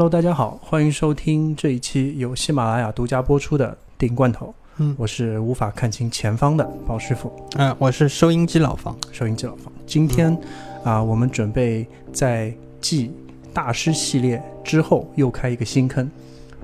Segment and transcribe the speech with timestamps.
[0.00, 4.46] Hello，大家好，欢迎收听这一期由喜马拉雅独家播出的《电影罐头》。
[4.78, 8.96] 嗯我是无法看清前方的包师傅，啊，我是收音机老房。
[9.12, 9.70] 收音机老方。
[9.86, 10.34] 今天
[10.82, 13.12] 啊、我们准备在继
[13.52, 16.06] 大师系列之后又开一个新坑。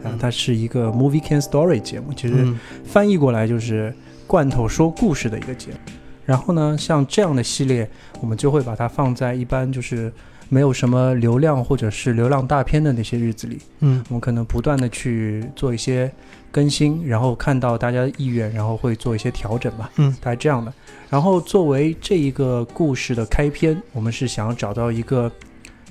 [0.03, 3.95] 啊、嗯它是一个 Movie Can Story 节目，其实嗯翻译过来就是
[4.27, 5.79] 罐头说故事的一个节目。
[6.25, 7.87] 然后呢，像这样的系列，
[8.23, 10.11] 我们就会把它放在一般就是
[10.49, 16.11] 没有什么流量或者是流量大片的那些日子里，嗯我们可能不断的去做一些
[16.51, 20.73] 更新，然后看到大家的意愿，然后会做一些调整吧，嗯大概这样的。
[21.11, 25.31] 然后作为这一个故事的开篇，我们是想要找到一个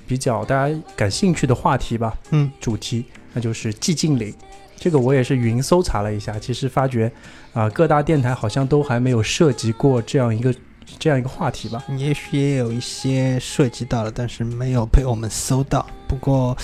[0.06, 4.34] 比较大家感兴趣的话题吧，嗯主题，那就是寂静岭。
[4.78, 7.10] 这个我也是云搜查了一下，其实发觉
[7.54, 10.54] 啊、各大电台好像都还没有涉及过这样一个
[10.98, 11.84] 这样一个话题吧。
[11.96, 15.86] 也许也有一些涉及到了，但是没有被我们搜到。
[16.08, 16.56] 不过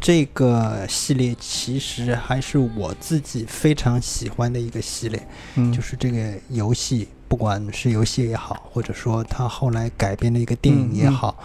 [0.00, 11.36] 这个系列其实还是我自己非常喜欢的一个系列，嗯，就是这个游戏，不管是游戏也好，或者说它后来改编的一个电影也好，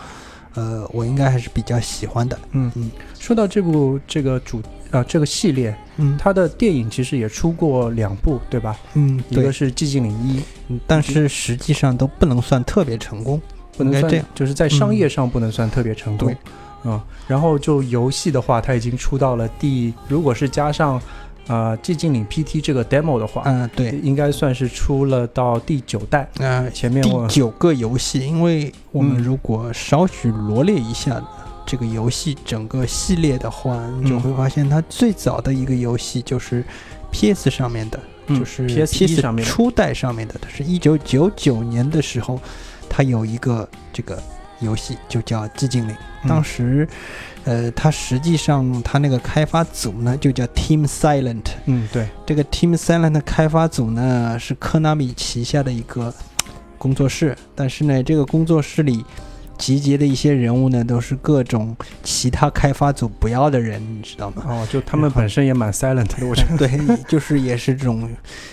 [0.53, 2.39] 呃，我应该还是比较喜欢的。
[2.52, 2.89] 嗯嗯
[3.20, 8.78] 说到这部这个主啊、这个系列，嗯它的电影其实也出过两部，对吧？
[8.94, 13.42] 嗯，一个，是《寂静岭一》，嗯但是实际上都不能算特别成功。
[13.77, 16.38] 不能算这样，就是在商业上不能算特别成功对。
[16.86, 21.02] 嗯，然后就游戏的话，它已经出到了第，如果是加上
[21.47, 26.30] 呃寂静岭 PT 这个 demo 的话，嗯，对，应该算是出了到第九代。
[26.38, 31.22] 呃，前面我九个游戏，因为我们嗯如果稍许罗列一下
[31.66, 36.64] 这个游戏整个系列的话，你就嗯会发现它最早的一个游戏就是
[37.11, 39.52] PS 上面的，嗯就是 PS1 上面的。
[39.52, 42.39] 初代上面的，它是一九九九年的时候，
[42.89, 44.21] 它有一个这个
[44.59, 45.93] 游戏就叫《寂静岭》，
[46.23, 46.30] 嗯。
[46.30, 46.87] 当时。
[47.48, 56.11] 呃，它实际上它那个开发组呢，就叫 Team Silent，嗯对，这个 Team Silent 的开发组呢是科纳米旗下的一个
[56.80, 59.05] 工作室，但是呢，这个工作室里
[59.58, 64.43] 集结的一些人物呢，都是各种其他开发组不要的人，你知道吗？
[64.48, 66.58] 哦，就他们本身也蛮 silent 的，我觉得。
[66.58, 68.10] 对，就是也是这种，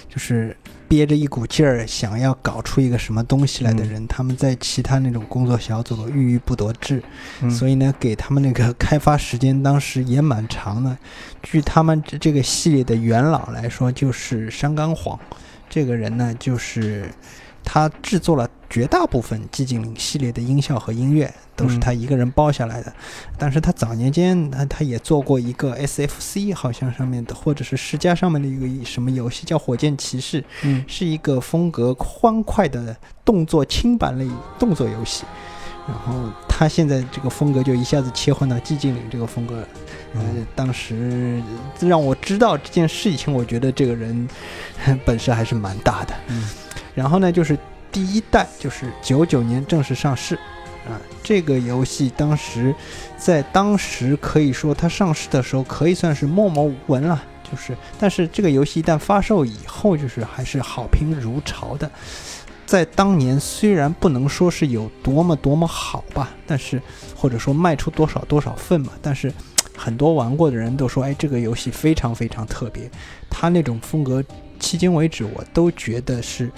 [0.08, 0.56] 就是
[0.88, 7.02] 憋着一股劲儿想要搞出一个什么东西来的人，他们在其他那种工作小组郁郁不得志，
[7.40, 10.96] 嗯所以呢，给他们那个开发时间当时也蛮长的。
[11.42, 15.18] 据他们这这个系列的元老来说，就是山冈晃
[15.68, 17.10] 这个人呢，就是
[17.64, 22.92] 他制作了绝大部分寂静岭系列的音效和音乐，都是嗯他一个人包下来的。
[23.38, 34.26] 但是他早年间，他他也做过一个 SFC 好像上面的，或者是世嘉上面的一个什么游戏叫《火箭骑士》，嗯是一个风格欢快的动作轻板类
[34.58, 35.24] 动作游戏。
[35.88, 39.68] 然后他现在这个风格就一下子切换到寂静岭这个风格了。
[40.14, 41.42] 呃嗯，当时
[41.80, 44.28] 让我知道这件事情，我觉得这个人
[45.04, 46.14] 本事还是蛮大的。
[46.28, 46.48] 嗯
[46.94, 47.58] 然后呢，就是
[47.90, 50.34] 第一代，就是九九年正式上市，
[50.86, 52.74] 啊，这个游戏当时
[53.16, 61.90] 在当时可以说它上市的时候可以算是默默无闻了，就是，但是这个游戏一旦发售以后，就是还是好评如潮的。
[62.64, 66.80] 在当年虽然不能说是有多么多么好吧，但是
[67.14, 69.30] 或者说卖出多少多少份嘛，但是
[69.76, 72.90] 很多玩过的人都说，哎，这个游戏非常非常特别，
[73.28, 74.24] 它那种风格，
[74.62, 76.50] 迄今为止我都觉得是。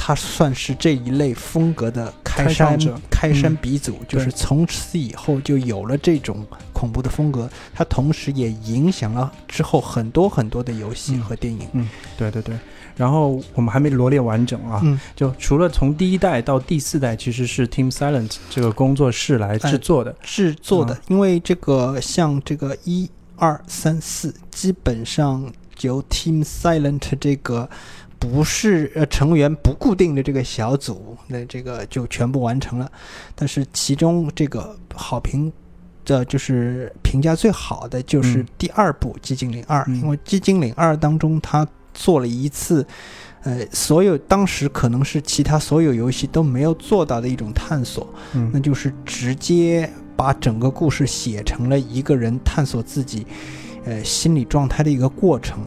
[0.00, 2.78] 它算是这一类风格的开开山
[3.10, 7.50] 开山嗯鼻祖，就是从此以后就有了这种恐怖的风格。
[7.74, 11.68] 它同时也影响了之后很多很多的游戏嗯和电影。
[11.72, 12.56] 嗯对对对。
[12.96, 20.14] 然后我们还没罗列完整啊，嗯，就除了从第一代到第四代，其实是 Team Silent 这个工作室来制作的。
[20.22, 25.52] 制作的啊，因为这个像这个一二三四，基本上
[25.82, 27.68] 由 Team Silent 这个
[28.18, 32.90] 不是呃成员不固定的这个小组，那这个就全部完成了。
[33.34, 35.52] 但是其中这个好评。
[36.04, 42.82] 的就是评价最好的，就是嗯第二部《寂静岭二》，嗯因为《寂静岭二》当中，他做了一次，
[43.42, 53.26] 呃，所有当时可能是其他所有游戏都没有做到的一种探索，那嗯就是直接把整个故事写成了一个人探索自己，
[53.88, 55.60] 呃，心理状态的一个过程，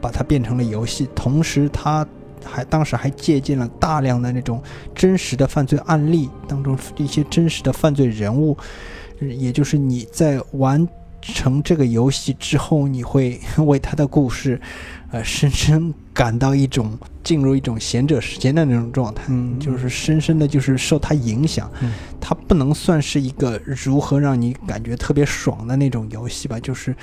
[0.00, 1.08] 把它变成了游戏。
[1.12, 2.06] 同时，他
[2.44, 4.62] 还当时还借鉴了大量的那种
[4.94, 8.56] 真实的犯罪案例当中一些真实的犯罪人物，
[9.20, 10.86] 呃也就是你在完
[11.20, 14.60] 成这个游戏之后，你会 为他的故事，
[15.10, 21.68] 呃，深深感到一种进入一种贤者时间的那种状态，嗯就是深深的就是受他影响。
[21.80, 26.94] 嗯它不能算是一个如何让你感觉特别爽的那种游戏吧，就是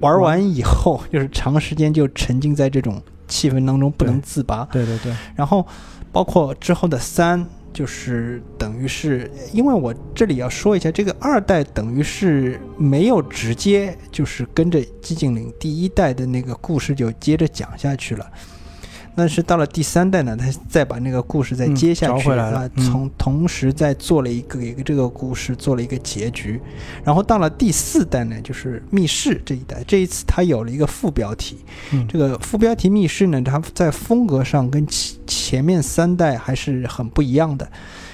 [0.00, 4.64] 玩完以后，就是长时间就沉浸在这种气氛当中不能自拔。
[4.72, 5.66] 对对对，然后
[6.10, 18.26] 包括之后的三，就是等于是，因为我这里要说一下，这个二代等于是没有直接就是跟着寂静岭第一代的那个故事就接着讲下去了。
[19.20, 26.58] 但是到了第三代呢，他再把那个故事再嗯接下去了从同时再做了一个一个这个故事做了一个结局。
[27.04, 31.58] 然后到了第四代呢，就是密室这一代，这一次它有了一个副标题，
[31.92, 37.70] 嗯这个副标题密室呢，它在风格上跟前前面三代还是很不一样的。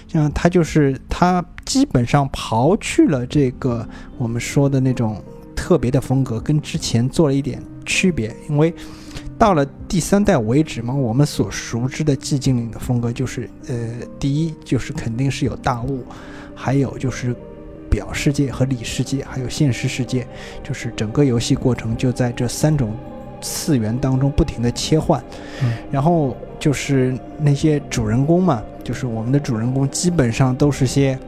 [0.08, 3.88] 像它就是它基本上刨去了这个
[4.18, 5.22] 我们说的那种
[5.54, 8.34] 特别的风格，跟之前做了一点区别。
[8.48, 8.74] 因为
[9.38, 13.76] 到了第三代为止嘛，我们所熟知的寂静岭的风格就是，呃，
[14.18, 16.02] 第一就是肯定是有大雾，
[16.54, 17.36] 还有就是
[17.90, 20.26] 表世界和里世界，还有现实世界，
[20.64, 22.94] 就是整个游戏过程就在这三种
[23.42, 25.22] 次元当中不停的切换，
[25.62, 25.72] 嗯。
[25.90, 31.18] 然后就是那些主人公嘛，就是我们的主人公基本上都是些，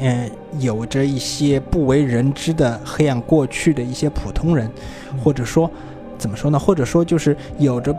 [0.00, 0.28] 嗯、
[0.58, 4.68] 有着一些不为人知的黑暗过去的一些普通人，
[5.12, 5.18] 嗯。
[5.20, 5.70] 或者说
[6.18, 6.58] 怎么说呢？
[6.58, 7.94] 或者说就是有着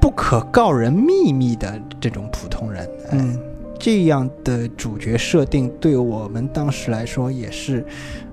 [0.00, 3.38] 不可告人秘密的这种普通人，哎嗯
[3.78, 7.84] 这样的主角设定对我们当时来说也是，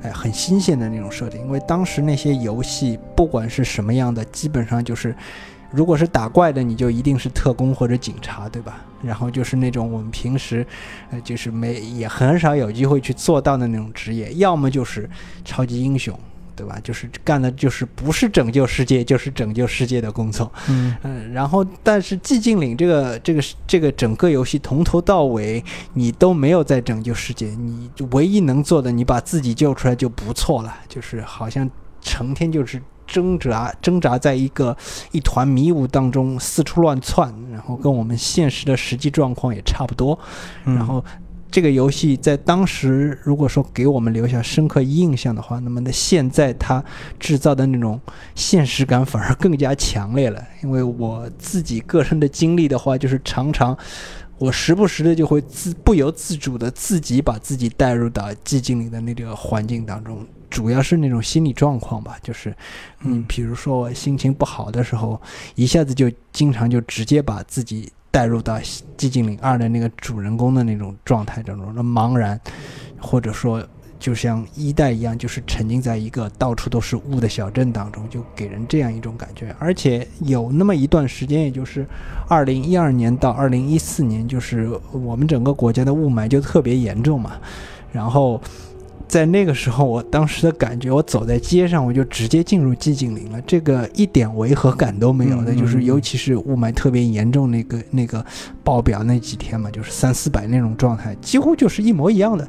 [0.01, 1.41] 哎，很新鲜的那种设定。
[1.41, 5.13] 因为当时那些游戏，不管是什么样的，基本上就是，
[5.69, 8.85] 如果是打怪的，你就一定是特工或者警察，对吧？
[9.01, 10.65] 然后就是那种我们平时，
[11.11, 15.09] 呃，就是没也很少有机会去做到的那种职业，要么就是
[15.43, 16.17] 超级英雄。
[16.55, 16.77] 对吧？
[16.83, 20.51] 就是干的就是不是拯救世界，就是拯救世界的工作。
[20.69, 25.63] 嗯嗯，然后但是寂静岭这个这个这个整个游戏从头到尾
[25.93, 31.69] 你都没有在拯救世界，你唯一能做的，你把自己救出来就不错了，就是好像
[32.01, 34.75] 成天就是挣扎挣扎在一个
[35.11, 40.17] 一团迷雾当中四处乱窜，然后跟我们现实的实际状况也差不多。
[40.65, 41.03] 嗯然后
[41.53, 46.83] 这个游戏在当时如果说给我们留下深刻印象的话，那么那现在它
[47.19, 48.01] 制造的那种
[48.33, 50.43] 现实感反而更加强烈了。
[50.63, 53.77] 因为我自己个人的经历的话，就是常常
[54.39, 60.25] 我时不时的就会自不由自主的自己把自己带入到寂静岭的那个环境当中。
[60.49, 62.51] 主要是那种心理状况吧，就是，
[63.01, 65.21] 嗯，比如说我心情不好的时候，
[65.53, 68.57] 一下子就经常就直接把自己带入到
[68.95, 72.39] 《寂静岭二》的那个主人公的那种状态当中，那茫然，
[72.99, 73.67] 或者说
[73.99, 79.55] 就像一代一样，就是沉浸在一个到处都是雾的小镇当中，就给人这样一种感觉。
[79.57, 81.83] 而且有那么一段时间，也就是
[82.29, 87.31] 二零一二年到二零一四年，就是我们整个国家的雾霾就特别严重嘛，
[87.91, 88.39] 然后。
[89.07, 98.25] 在那个时候，我当时的感觉，我走在街上，我就直接进入寂静岭了，这个一点违和感都没有的，嗯就是嗯尤其是雾霾特别严重那个那个
[98.63, 102.47] 爆表那几天嘛，就是三四百那种状态，几乎就是一模一样的。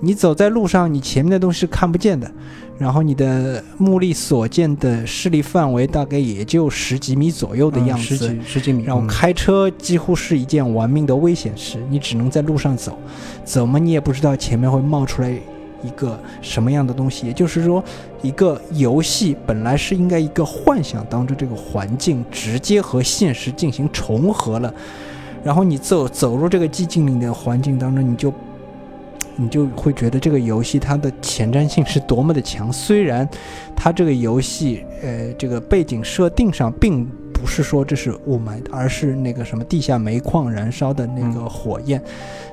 [0.00, 2.30] 你走在路上，你前面的东西是看不见的，
[2.78, 12.98] 然后你的目力所见的视力范围大概也就十几米左右的样嗯十子，几十几米，然后嗯开车几乎是一件玩命的危险事，你只能在路上走，
[13.42, 15.34] 怎么你也不知道前面会冒出来
[15.82, 17.26] 一个什么样的东西。
[17.26, 17.82] 也就是说，
[18.22, 24.72] 一个游戏本来是应该一个幻想当中这个环境直接和现实进行重合了，
[25.44, 28.32] 然后你走走入这个寂静岭的环境当中，你就。
[29.38, 33.28] 你就会觉得这个游戏它的前瞻性是多么的强，虽然
[33.76, 37.06] 它这个游戏，呃，这个背景设定上并
[37.36, 42.02] 不是说这是雾霾，而是那个什么地下煤矿燃烧的那个火焰，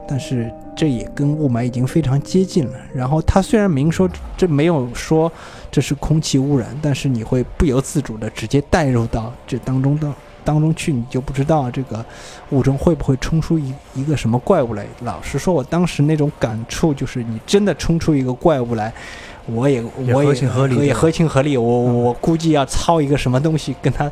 [0.08, 2.74] 但是这也跟雾霾已经非常接近了。
[2.94, 5.32] 然后它虽然明说这没有说
[5.72, 10.12] 这是空气污染，但是你会不由自主的直接带入到这当中的
[10.44, 12.06] 当中去，你就不知道这个
[12.50, 14.86] 雾中会不会冲出一一个什么怪物来。
[15.04, 18.94] 老实说，我当时那种感触就是，你真的冲出一个怪物来。
[19.46, 21.56] 我也也我也合情合理也合情合理。
[21.58, 24.10] 我 嗯我估计要操一个什么东西跟他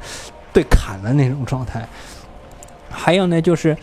[0.52, 1.88] 被砍了那种状态。
[2.90, 3.76] 还有呢，就是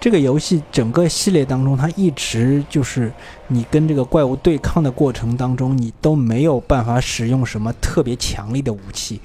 [0.00, 3.12] 这个游戏整个系列当中，它一直就是
[3.46, 9.20] 你跟这个怪物对抗的过程当中，你都没有办法使用什么特别强力的武器。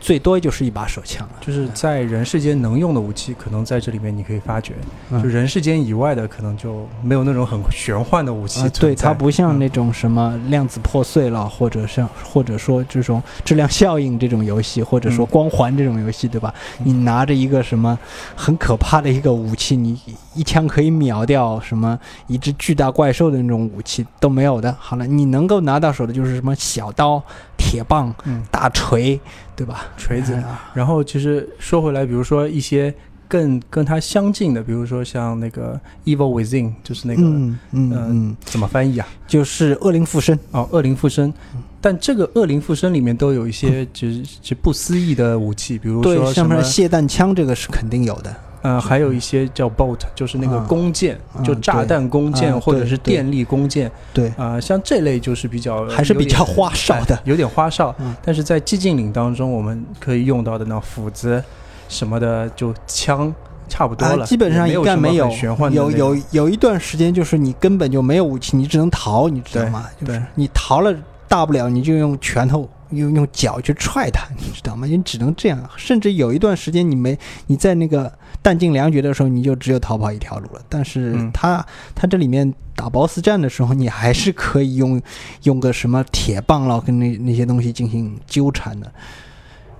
[0.00, 1.34] 最多就是一把手枪了。
[1.40, 4.72] 就是在人世间能用的武器，可能在这里面你可以发掘；
[5.10, 8.68] 嗯就人世间以外的，可能就没有那种很玄幻的武器。
[8.70, 16.54] 对，它不像嗯那种什么量子破碎了，或者像或者说这种质量效应这种游戏，或者说嗯光环这种游戏，对吧？
[16.84, 17.98] 你拿着一个什么
[18.36, 19.98] 很可怕的一个武器，你
[20.38, 24.74] 一枪可以秒掉什么一只巨大怪兽的那种武器都没有的。
[24.78, 27.20] 好了，你能够拿到手的就是什么小刀、
[27.56, 29.20] 铁棒、嗯大锤，
[29.56, 29.86] 对吧？
[29.96, 30.34] 锤子。
[30.34, 32.94] 啊然后其实说回来，比如说一些
[33.26, 39.06] 更跟它相近的，比如说像那个 Evil Within，就是那个、嗯嗯怎么翻译啊？
[39.26, 40.38] 就是恶灵附身。
[40.52, 41.28] 哦，恶灵附身。
[41.54, 48.34] 嗯但这个恶灵附身里面都有一些就是就不思议的武器，比如对，说什么霰弹枪这个是肯定有的。
[48.62, 57.94] 呃，还有一些叫 boat，就是那个嗯弓箭，嗯就炸弹弓箭、对或者是电力弓箭对，啊、像这类就是比较还是比较花哨的哎有点花哨。
[58.00, 61.42] 嗯但是在寂静岭当中，我们可以用到的那斧子
[61.88, 63.32] 什么的，就枪
[63.68, 65.30] 差不多了，啊，基本上也应该没有
[65.70, 69.86] 有有有一段时间就是你根本就没有武器，你只能逃，你知道吗？
[70.00, 70.94] 对就是你逃了，
[71.28, 72.68] 大不了你就用拳头。
[72.90, 74.86] 用用脚去踹他，你知道吗？
[74.86, 75.68] 你只能这样。
[75.76, 80.62] 甚至有一段时间，你没你在那个弹尽粮绝的时候，你就只有逃跑一条路了。
[80.68, 81.64] 但是嗯他、
[81.94, 85.00] 他这里面打 BOSS 战的时候，你还是可以用
[85.42, 88.90] 用个什么铁棒了，跟那那些东西进行纠缠的。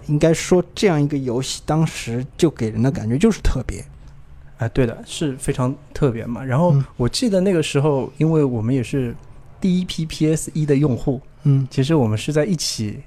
[0.06, 3.84] 应该说，这样一个游戏当时就给人的感觉就是特别。
[4.56, 6.42] 哎，对的，是非常特别嘛。
[6.42, 9.14] 然后嗯我记得那个时候，因为我们也是
[9.60, 11.66] 第一批 PS 一的用户，嗯。
[11.70, 13.00] 其实我们是在一起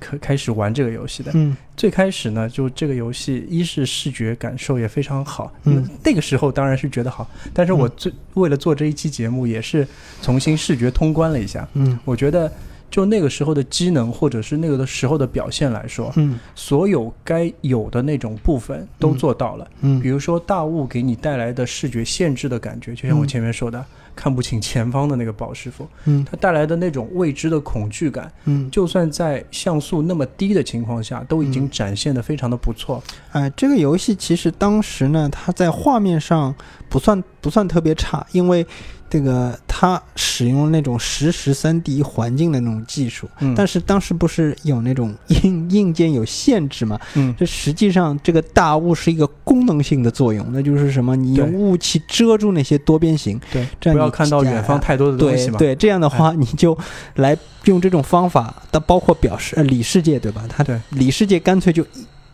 [0.00, 1.30] 可开始玩这个游戏的。
[1.34, 1.56] 嗯。
[1.76, 5.82] 最开始呢，就这个游戏，一是视觉感受也非常好，嗯。
[6.02, 9.86] 那那个时候当然是觉得好，但是我最、为了做这一期节目，也是
[10.20, 11.68] 重新视觉通关了一下。
[11.74, 11.98] 嗯。
[12.04, 12.50] 我觉得
[12.90, 16.38] 就那个时候的机能，或者是那个的时候的表现来说，嗯。
[16.54, 19.68] 所有该有的那种部分都做到了。
[19.80, 20.00] 嗯。
[20.00, 23.28] 比如说大雾给你带来的视觉限制的感觉，就像我嗯。
[23.28, 23.84] 前面说的，
[24.14, 26.24] 看不清前方的那个宝师傅，嗯。
[26.24, 31.70] 它带来的那种未知的恐惧感，嗯，就算在像素那么低的情况下，都已经嗯。
[31.70, 33.02] 展现的非常的不错。
[33.32, 36.54] 哎，这个游戏其实当时呢，它在画面上
[36.88, 38.66] 不算不算特别差，因为
[39.12, 46.98] 这个它使用那种实时三 D 环境的那种技术，嗯，但是当时不是有那种硬 硬件有限制嘛？
[47.14, 51.14] 嗯这实际上这个大雾是一个功能性的作用，那就是什么？
[51.14, 55.58] 你用雾气遮住那些多边形，对，这样你不要看到远方太多的东西嘛。
[55.58, 56.78] 对对，这样的话你就
[57.16, 60.42] 来用这种方法，它包括表示呃里世界对吧？
[60.48, 61.82] 它对里世界干脆就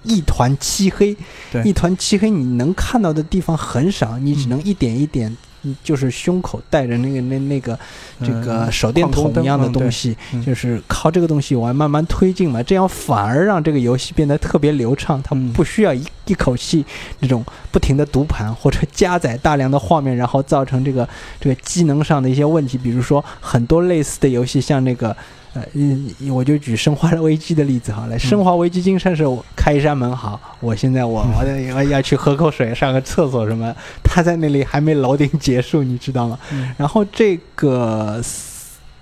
[0.05, 1.17] 一一团漆黑，
[1.51, 5.37] 对一团漆黑，你能看到的地方很少，你只嗯能一点一点。
[5.63, 7.79] 嗯就是胸口带着那个那那个
[8.21, 16.85] 这个嗯手电筒一样的东西，嗯就是靠这个东西往外慢慢推进嘛，这样反而让这个游戏变得特别流畅，它嗯不需要一一口气
[17.21, 21.09] 这种不停的读盘或者加载大量的画面，然后造成这个
[21.41, 25.17] 这个机能上的一些问题，比如说很多类似的游戏，像那个。
[25.55, 33.75] 呃，嗯，我就举《生化危机》的例子好了，《生化危机》金山是我开一扇门好，我现在我我 得我要去喝口水，上个厕所什么，
[34.05, 36.39] 他在那里还没楼顶结束，你知道吗？
[36.53, 38.23] 嗯然后这个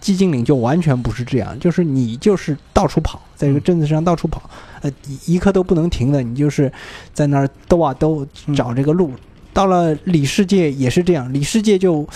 [0.00, 4.48] 寂静岭就完全不是这样，就是你就是到处跑，在这个镇子上到处跑，
[4.82, 4.90] 呃，
[5.26, 6.72] 一一刻都不能停的，你就是
[7.12, 9.10] 在那儿兜啊兜找这个路。
[9.52, 12.06] 到了里世界也是这样，里世界就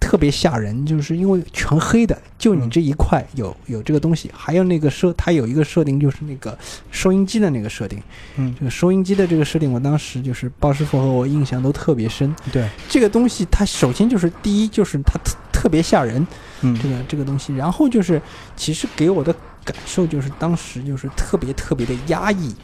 [0.00, 6.56] 特别吓人，就是因为全黑的，就你这一块有有这个东西，还有那个设，它有一个设定就是那个
[6.90, 8.02] 收音机的那个设定，
[8.36, 12.34] 嗯，这个收音机的这个设定，我当时就是鲍师傅和我印象都特别深。
[12.52, 16.26] 对，这个东西它首先就是第一就是它特特别吓人，
[16.62, 16.78] 嗯。
[16.80, 18.20] 这个这个东西，然后就是
[18.56, 22.54] 其实给我的感受就是当时就是特别特别的压抑，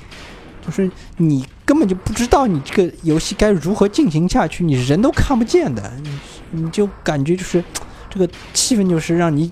[0.67, 7.63] 就是你根本就不知道你这个游戏该如何进行下去，你人都看不见的，你你就感觉就是
[8.09, 9.51] 这个气氛就是让你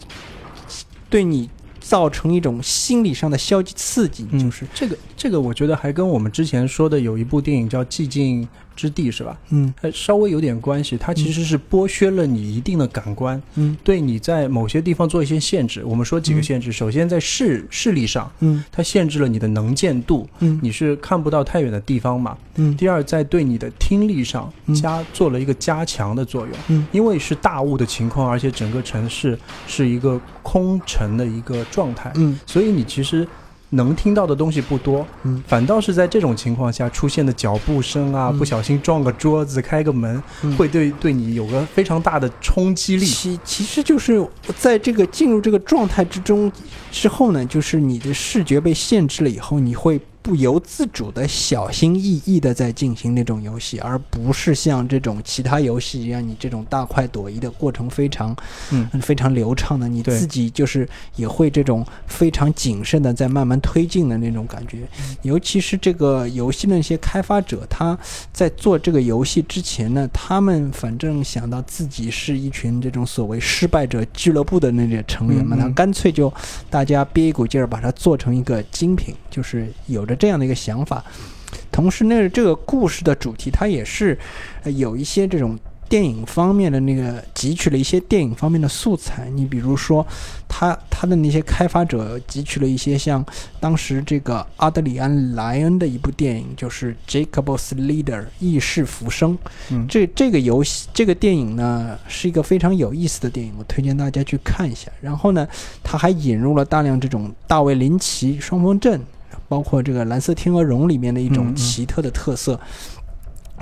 [1.11, 1.50] 对你
[1.81, 9.38] 造成一种心理上的消极刺激，嗯就是这个这个，我觉得还跟我们之前说的有一部电影叫《寂静之地》是吧？
[9.50, 10.96] 嗯它稍微有点关系。
[10.96, 15.82] 它其实是剥削了你一定的感官，嗯对你在某些地方做一些限制。
[15.84, 22.36] 我们说几个嗯限制，首先在视视力上，嗯它限制了你的能见度，嗯你是看不到太远的地方嘛。
[22.56, 26.52] 嗯第二，在对你的听力上嗯加做了一个加强的作用。
[26.68, 33.26] 嗯因为是大雾的情况，而且整个城市是一个空城的一个状态，嗯所以你其实
[33.74, 35.42] 能听到的东西不多，嗯。
[35.46, 38.38] 反倒是在这种情况下出现的脚步声啊，嗯。
[38.38, 40.56] 不小心撞个桌子、开个门，嗯。
[40.56, 43.06] 会对对你有个非常大的冲击力。
[43.06, 44.26] 其其实就是
[44.56, 46.50] 在这个进入这个状态之中
[46.90, 58.34] 之后呢，就是你的视觉被限制了以后，你会不由自主的小心翼翼的在进行那种游戏，而不是像这种其他游戏一样，你这种大快朵颐的过程非常
[58.70, 58.88] 嗯。
[59.02, 64.86] 非常流畅的，你自己就是也会这种非常谨慎的在慢慢推进的那种感觉。
[65.22, 67.98] 尤其是这个游戏的那些开发者，他
[68.32, 76.32] 在做这个游戏之前呢，他们反正想到自己是一群这种所谓失败者俱乐部的那些成员嘛，他干脆就
[76.70, 81.04] 大家憋一股劲儿把它做成一个精品，就是有着这样的一个想法。
[81.71, 84.19] 同时呢，这个故事的主题它也是
[84.62, 89.28] 呃有一些这种电影方面的那个汲取了一些电影方面的素材。
[89.31, 90.07] 你比如说，
[90.49, 93.25] 他他的那些开发者汲取了一些像
[93.61, 99.37] 当时这个阿德里安·莱恩的一部电影，就是《Jacob's Leader》异世浮生。
[99.71, 104.90] 嗯这这个游戏这个电影呢是一个非常有意思的电影，我推荐大家去看一下。
[105.02, 105.47] 然后呢，
[105.83, 108.99] 他还引入了大量这种大卫林奇、双峰镇，
[109.52, 112.59] 包括这个蓝色天鹅绒里面的一嗯种嗯奇特的特色。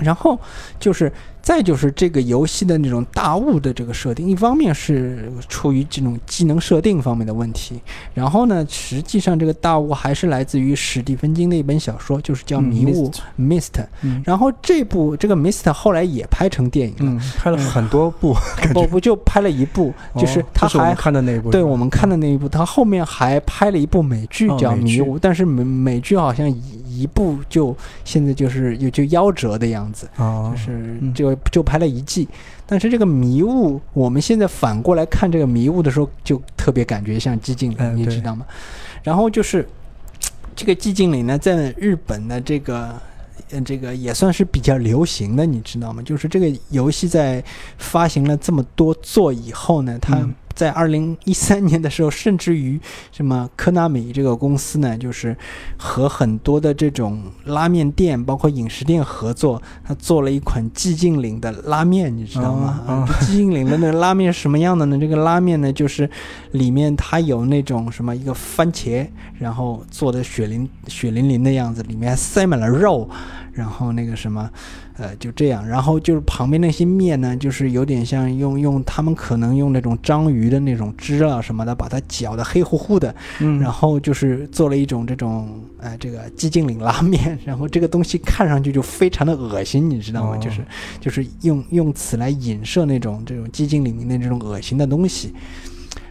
[0.01, 0.37] 然后
[0.79, 7.79] 就是，再就是这个游戏的那种大雾的这个设定，一方面是出于这种技能设定方面的问题，
[8.13, 13.85] 然后呢，实际上这个大雾还是来自于史蒂芬金的一本小说，就是叫《嗯迷雾 Mist
[14.23, 18.35] 然后这部这个《Mist》后来也拍成电影了，嗯，拍了很多部，
[18.73, 26.47] 不不就拍了一部，就是哦他还看的那一部，对我们看的那一部，他后面还拍了一部美剧叫《迷雾》，但是美美剧好像
[26.91, 30.71] 一一部就现在就是有就夭折的样子，哦，就是
[31.01, 32.27] 嗯就就拍了一季。
[32.65, 38.45] 但是这个迷雾，我们现在反过来看这个迷雾的时候，就特别感觉像寂静岭，你知道吗？
[39.03, 39.67] 然后就是
[40.55, 42.99] 这个寂静岭呢，在日本的这个。
[43.49, 46.01] 呃，这个也算是比较流行的，你知道吗？
[46.03, 47.43] 就是这个游戏在
[47.77, 52.79] 发行了这么多座以后呢，它嗯在二零一三年的时候，甚至于
[53.11, 55.35] 什么科纳米这个公司呢，就是
[55.77, 62.81] 和很多的这种拉面店，包括饮食店合作，他做了一款寂静岭的拉面，你知道吗？
[62.87, 64.97] 哦哦寂静岭的那个拉面是什么样的呢？
[64.97, 66.09] 这个拉面呢，就是
[66.51, 69.07] 里面它有那种什么一个番茄，
[69.39, 73.09] 然后做的血淋血淋淋的样子，里面还塞满了肉，
[73.53, 74.49] 然后那个什么。
[74.97, 90.35] 呃，就这样，然后就是旁边那些面呢，就是有点像用用他们可能用那种章鱼的那种汁啊什么的，把它搅得黑乎乎的，嗯，然后就是做了一种这种呃这个寂静岭拉面，然后这个东西看上去就非常的恶心，你知道吗？
[90.35, 90.61] 哦就是
[90.99, 95.33] 就是用用此来影射那种这种寂静岭的这种恶心的东西。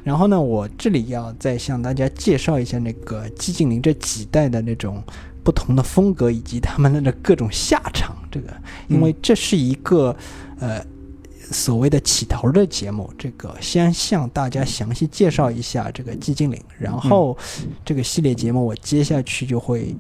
[0.03, 5.01] 然后呢，我这里要再向大家介绍一下那个寂静岭这几代的那种
[5.43, 8.17] 不同的风格以及他们的各种下场。
[8.31, 8.49] 这个，
[8.89, 10.15] 因为这是一个
[10.61, 10.85] 呃
[11.51, 17.37] 所谓的起头的节目，这个先向大家详细介绍一下这个寂静岭，然后
[17.85, 19.97] 这个系列节目我接下去就会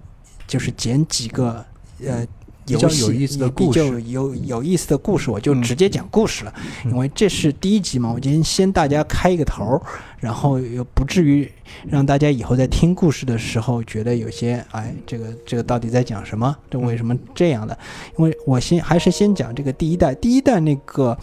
[0.46, 1.64] 就是剪几个
[2.06, 2.26] 呃。
[2.76, 6.54] 比较有意思的故事较有有意思的故事，我就嗯直接讲故事了，
[6.84, 9.82] 嗯因为这是第一集嘛，我今天先大家开一个头儿，
[10.18, 11.50] 然后又不至于
[11.88, 16.56] 让大家以后在听故事的时候觉得有些哎，这个这个到底在讲什么？
[16.70, 17.76] 这为什么这样的？
[18.18, 21.16] 因为我先还是先讲这个第一代，第一代那个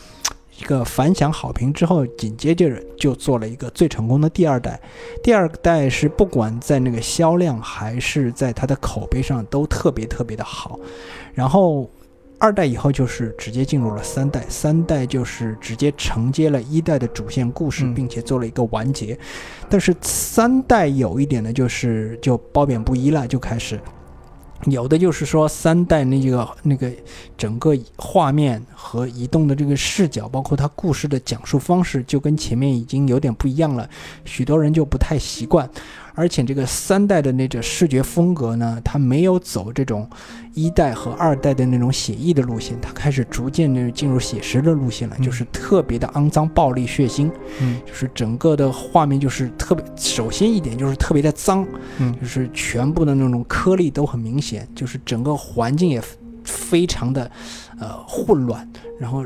[0.59, 4.79] 一个反响好评之后，紧接着就做了一个最成功的第二代。
[5.23, 10.79] 第二代是不管在那个销量还是在它的口碑上都特别特别的好，
[11.33, 11.89] 然后。
[12.39, 19.17] 二代以后就是直接进入了三代，三代就是直接承接了一代的主线故事，嗯并且做了一个完结。
[19.67, 23.79] 但是三代有一点呢，就是就褒贬不一了，就开始
[24.65, 26.91] 有的就是说三代那个那个
[27.37, 33.87] 整个画面和移动的这个视角，包括它故事的讲述方式，就跟前面已经有点不一样了，
[34.25, 35.69] 许多人就不太习惯。
[36.17, 40.10] 而且这个三代的那种视觉风格呢，它没有走这种
[40.56, 45.23] 一代和二代的那种写意的路线，它开始逐渐的进入写实的路线了，嗯。
[45.23, 47.30] 就是特别的肮脏、暴力、血腥，
[47.62, 47.80] 嗯。
[47.86, 51.63] 就是整个的画面就是特别，首先一点就是特别的脏，
[51.99, 52.15] 嗯。
[52.19, 56.01] 就是全部的那种颗粒都很明显，就是整个环境也
[56.43, 57.30] 非常的
[57.80, 58.67] 呃混乱，
[58.99, 59.23] 然后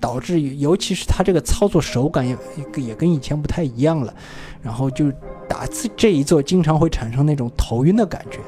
[0.00, 4.12] 导致尤其是它这个操作手感也也也跟以前不太一样了，
[4.60, 5.12] 然后就
[5.48, 8.38] 打这这一座经常会产生那种头晕的感觉。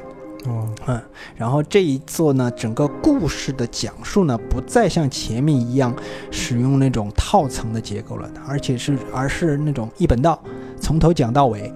[0.51, 0.99] 哦嗯，
[1.37, 5.95] 然后这一座呢，整个故事的讲述呢，不再像前面一样
[6.31, 10.43] 使用那种套层的结构了，而且是而是那种一本道，
[10.81, 11.71] 从头讲到尾，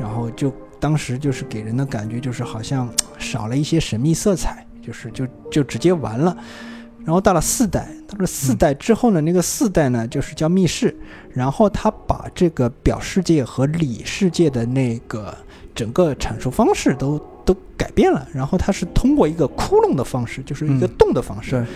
[0.00, 6.36] 然后就当时就是给人的感觉就是好像 少了一些神秘色彩，就是就就直接完了。
[7.08, 10.94] 然后到了四代，到了四代之后呢，那个四代呢就是叫密室，
[11.32, 15.34] 然后他把这个表世界和里世界的那个
[15.74, 20.90] 整个阐述方式都都改变了，然后它是通过一个窟窿的方式，就是一个嗯。
[20.98, 21.66] 洞的方式，对，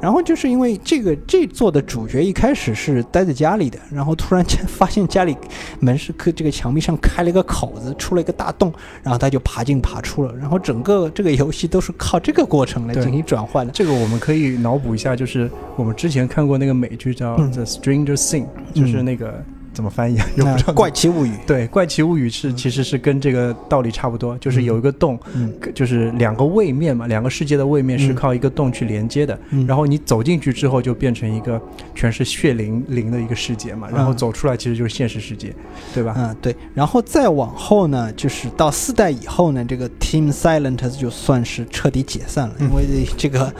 [0.00, 5.36] 然后就是因为这个这座的主角一开始是待在家里的，然后突然间发现家里
[5.80, 13.72] 门是刻这个墙壁上开了一个口子，出了一个大洞，然后他就爬进爬出了，然后整个这个游戏都是靠这个过程来进行转换的。
[13.72, 19.44] 这个我们可以脑补一下，就是我们之前看过那个美剧叫《嗯 The Stranger Thing》，就是那个
[19.76, 20.26] 怎么翻译啊？
[20.36, 29.38] 又不那知道怪奇物语，对《怪奇物语》是嗯其实是跟这个道理差不多，就是有一个洞，嗯就是两个位面嘛，两个世界的位面是嗯靠一个洞去连接的。
[29.50, 31.60] 嗯，然后你走进去之后，就变成一个
[31.94, 35.54] 全是血淋淋的一个世界嘛，然后嗯走出来其实就是现实世界，
[35.92, 36.14] 对吧？
[36.16, 43.52] 嗯，对，然后再往后呢，就是到四代以后呢，这个 Team Silent 就算是彻底解散了，嗯因为这个，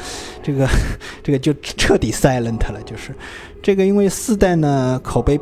[0.43, 0.67] 这个，
[1.23, 3.15] 这个就彻底 Silent 了，就是
[3.63, 5.39] 这个，因为四代呢口碑。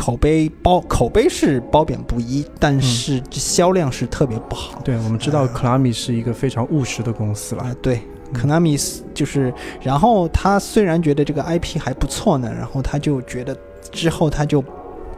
[0.00, 4.80] 口碑褒口碑是褒贬不一，但是销量是特别不好。
[4.82, 7.74] 对，我们知道呃克拉米是一个非常务实的公司啊、了。
[7.82, 8.00] 对
[8.32, 13.54] 嗯，Konami 就是，然后他虽然觉得这个 IP 还不错呢，然后他就觉得
[13.92, 14.64] 之后他就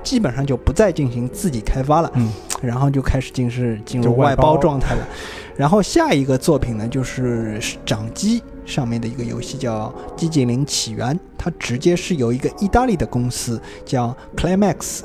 [0.03, 5.09] 基本上就不再进行自己开发了，嗯，然后就开始进是进入外包状态了。
[5.55, 15.01] 然后下一个作品呢，就是掌机上面的一个游戏叫《寂静岭起源》，它直接是由一个意大利的公司叫 Climax，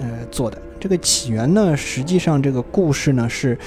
[0.00, 0.58] 呃做的。
[0.78, 3.58] 这个起源呢，实际上这个故事呢是，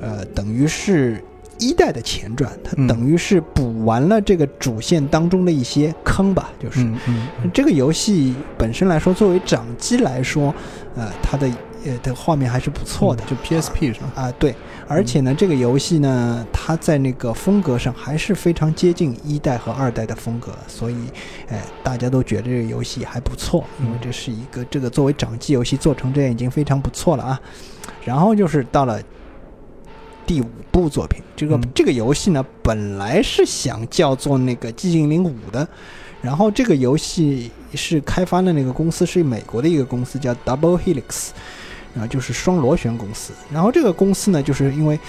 [0.00, 1.22] 呃，等于是
[1.58, 6.80] 一代的前传，它嗯等于是补完了这个主线当中的一些坑吧，就是。
[6.80, 10.52] 嗯嗯嗯这个游戏本身来说，作为掌机来说，
[10.96, 11.48] 呃，它的
[11.86, 13.24] 呃的画面还是不错的。
[13.24, 14.12] 就 PSP 是吧？
[14.14, 14.54] 啊，对，
[14.86, 20.96] 而且呢，这个游戏呢，它在那个风格上还是非常接近一代和二代的风格，所以，
[21.48, 27.40] 哎，大家都觉得这个游戏还不错，因为这是一个这个作为掌机游戏做成这样已经非常不错了啊。
[28.04, 29.00] 然后就是到了
[30.26, 35.66] 第五部作品，这个、嗯这个游戏呢，本来是想叫做那个《寂静岭五》的，
[36.20, 41.30] 然后这个游戏是开发的那个公司是美国的一个公司，叫 Double Helix。
[41.96, 43.32] 然后就是双螺旋公司。
[43.52, 45.00] 然后这个公司呢，就是因为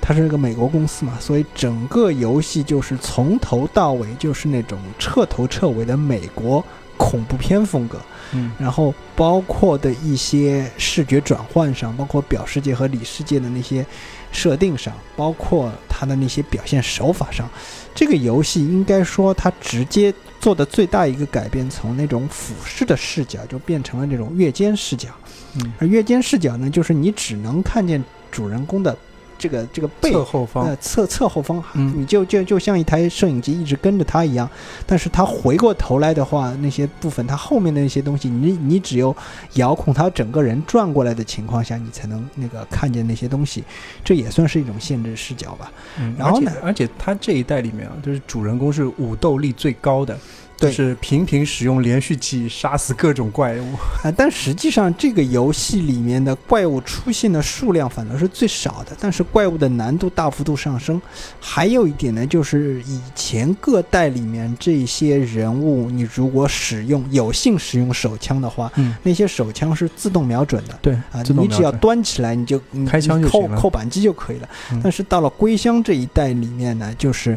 [0.00, 6.64] 它是个美国公司嘛，所以整个游戏就是从头到尾就是那种彻头彻尾的美国
[6.96, 7.98] 恐怖片风格。
[8.32, 13.86] 嗯然后包括的一些视觉转换上，包括表世界和里世界的那些
[14.32, 17.48] 设定上，包括它的那些表现手法上，
[17.94, 25.08] 这个游戏应该说它直接做的最大一个改变，从那种俯视的视角就变成了那种越肩视角。
[25.56, 28.96] 嗯，而月间视角呢，就是你只能看见主人公的
[29.38, 31.92] 这个这个背侧后方呃，侧侧后方，嗯。
[31.96, 34.48] 你就就就像一台摄影机一直跟着他一样，
[34.86, 39.14] 但是他回过头来的话，那些部分他后面的那些东西，你你只有
[39.54, 43.62] 遥控他整个人转过来的情况下，你才能那个看见那些东西，
[44.02, 45.70] 这也算是一种限制视角吧。
[45.98, 50.20] 嗯，然后呢而且而且它这一代里面啊，就是主人公是武斗力最高的，对
[50.56, 53.74] 就是频频使用连续技杀死各种怪物。
[54.02, 61.00] 啊，但实际上这个游戏里面的怪物出现的数量反而是最少的，但是怪物的难度大幅度上升。
[61.40, 70.78] 还有一点呢，就是以前各代里面这些人物，你如果使用有幸使用手枪的话，嗯，那些手枪是自动瞄准的。
[70.80, 74.48] 对啊，你只要端起来，你就你开枪就行了扣扣扳机就可以了。
[74.72, 77.36] 嗯但是到了归乡这一代里面呢，就是，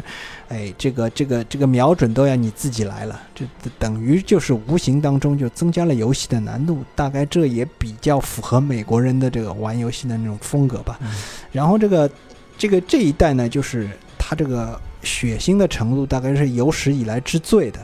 [0.50, 3.44] 哎，这个这个这个瞄准都要你自己来了，这
[3.78, 6.84] 等于就是无形当中就增加了游戏的难度。
[6.96, 10.98] 大概这也比较符合美国人的这个玩游戏的那种风格吧。
[11.02, 11.08] 嗯
[11.52, 12.10] 然后这个
[12.58, 17.78] 这个这一代呢，就是它这个血腥的程度大概是有史以来之最的，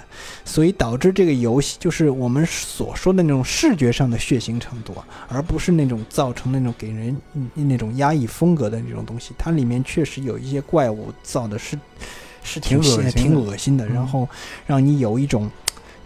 [0.45, 9.33] 所以导致这个游戏就是我们所说的那种视觉上的血腥程度啊，而不是那种造成那种给人嗯那种压抑风格的那种东西。
[9.39, 11.79] 它里面确实有一些怪物造的是
[12.47, 14.29] 是挺挺恶心挺恶心的，嗯然后
[14.67, 15.51] 让你有一种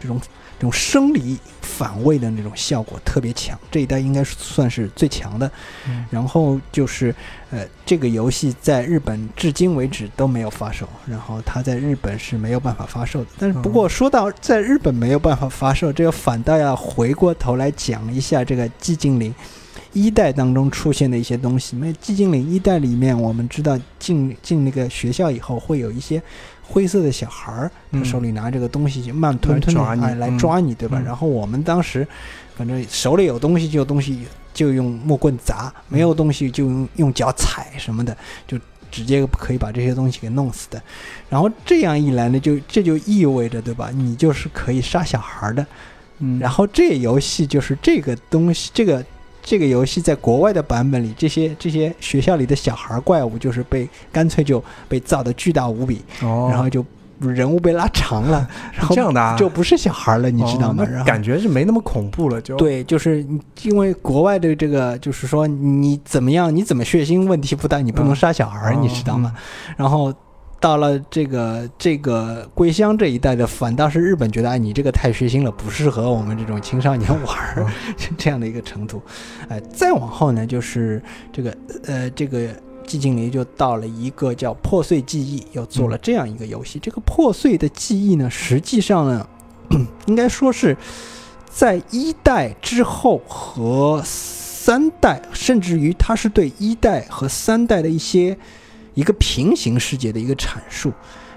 [0.01, 0.19] 这种
[0.59, 3.59] 这种生理反胃的那种效果特别强。
[3.71, 5.51] 这一代应该算是最强的。
[5.87, 7.15] 嗯然后就是，
[7.51, 13.27] 呃，这个游戏在日本至今为止都没有发售，然后它在日本是没有办法发售的。
[13.39, 19.35] 但是不过说到在日本没有办法发售，这个反倒要回过头来讲一下这个寂静岭
[19.93, 21.77] 一代当中出现的一些东西。
[21.77, 26.23] 因为寂静岭一代里面，我们知道进进那个学校以后会有一些
[26.63, 30.99] 灰色的小孩儿，他嗯手里拿这个东西就慢吞吞的来抓你哎来嗯抓你，对吧？
[31.01, 32.07] 嗯然后我们当时
[32.57, 34.21] 反正手里有东西就有东西
[34.55, 38.59] 就用木棍砸，没有东西就用用脚踩什么的，就
[38.91, 40.81] 直接可以把这些东西给弄死的。
[41.29, 43.91] 然后这样一来呢，就这就意味着对吧？
[43.93, 45.67] 你就是可以杀小孩儿的。
[46.19, 49.05] 嗯，然后这游戏就是这个东西，这个
[49.43, 56.85] 这个游戏在国外的版本里，这些这些学校里的小孩怪物就是被干脆就被造的巨大无比，哦，然后就
[57.21, 60.87] 人物被拉长了， 然后这样的啊，就不是小孩了，你知道吗？
[61.05, 63.25] 感觉是没那么恐怖了，就，对，就是
[63.63, 68.17] 因为国外的这个，就是说你怎么样，你怎么血腥问题不大，你不能嗯。
[68.17, 69.35] 杀小孩儿，哦你知道吗？
[69.77, 70.13] 然后
[70.61, 77.67] 到了这个这个归乡这一代的，反倒是日本觉得，哎，你这个太血腥了，不适合我们这种青少年玩儿，
[78.19, 79.03] 这样的一个程度。
[79.49, 82.49] 哎，再往后呢，就是这个呃这个。
[82.87, 86.77] 寂静岭就到了一个叫《破碎记忆》，又做了这样一个游戏。
[86.81, 89.29] 这个破碎的记忆呢，实际上呢，
[90.07, 90.77] 应该说是
[91.49, 98.37] 在一代之后和三代，甚至于它是对一代和三代的一些
[98.95, 100.93] 一个平行世界的一个阐述，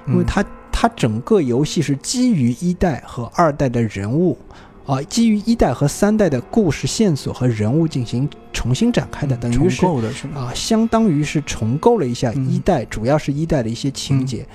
[0.07, 4.37] 因为嗯它它整个游戏是基于一代和二代的人物。
[4.85, 10.09] 啊，基于一代和三代的故事线索和人物进行重新展开的，等于重是构的？
[10.35, 14.45] 啊，相当于是重构了一下嗯一代，主要是一代的一些情节。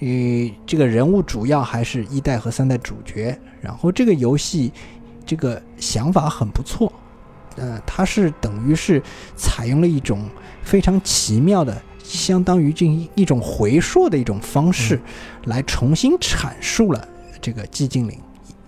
[0.00, 0.06] 呃，
[0.66, 3.34] 这个人物主要还是一代和三代主角。
[3.62, 4.70] 然后这个游戏
[5.24, 6.92] 这个想法很不错，
[7.56, 9.02] 呃，它是等于是
[9.34, 10.28] 采用了一种
[10.62, 11.80] 非常奇妙的，
[12.18, 15.00] 相当于进行一种回溯的一种方式，嗯
[15.44, 17.08] 来重新阐述了
[17.40, 18.18] 这个寂静岭。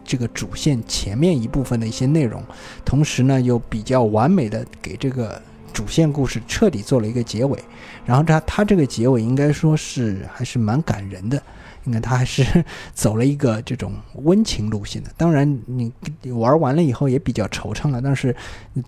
[0.04, 2.42] 这个主线前面一部分的一些内容，
[2.84, 5.40] 同时呢又比较完美的给这个
[5.72, 7.58] 主线故事彻底做了一个结尾。
[8.04, 11.40] 然后它它这个结尾应该说是还是蛮感人的，
[11.84, 12.64] 应该他还是
[12.94, 15.10] 走了一个这种温情路线的。
[15.16, 15.92] 当然你
[16.22, 18.34] 你玩完了以后也比较惆怅了，但是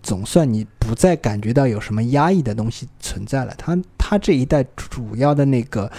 [0.01, 3.53] 总算你不再感觉到有什么压抑的东西存在了。
[3.57, 5.91] 他他这一代主要的那个。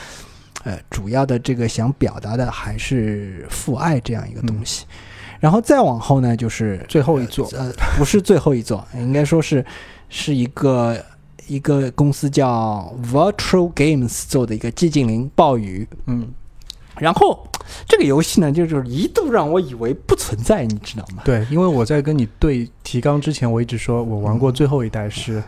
[0.65, 4.85] 呃，主要的这个想表达的还是父爱这样一个东西，
[5.39, 9.65] 然后再往后呢，就是最后一座呃，不是最后一座，应该说是
[10.09, 11.01] 是一个
[11.47, 15.87] 一个公司叫 Virtual Games 做的一个寂静岭暴雨。
[16.07, 16.33] 嗯，
[16.99, 17.47] 然后
[17.89, 21.23] 这个游戏呢，就是一度让我以为不存在，你知道吗？
[21.25, 25.43] 对，因为我在跟你对提纲之前，我一直说我玩过最后一代是。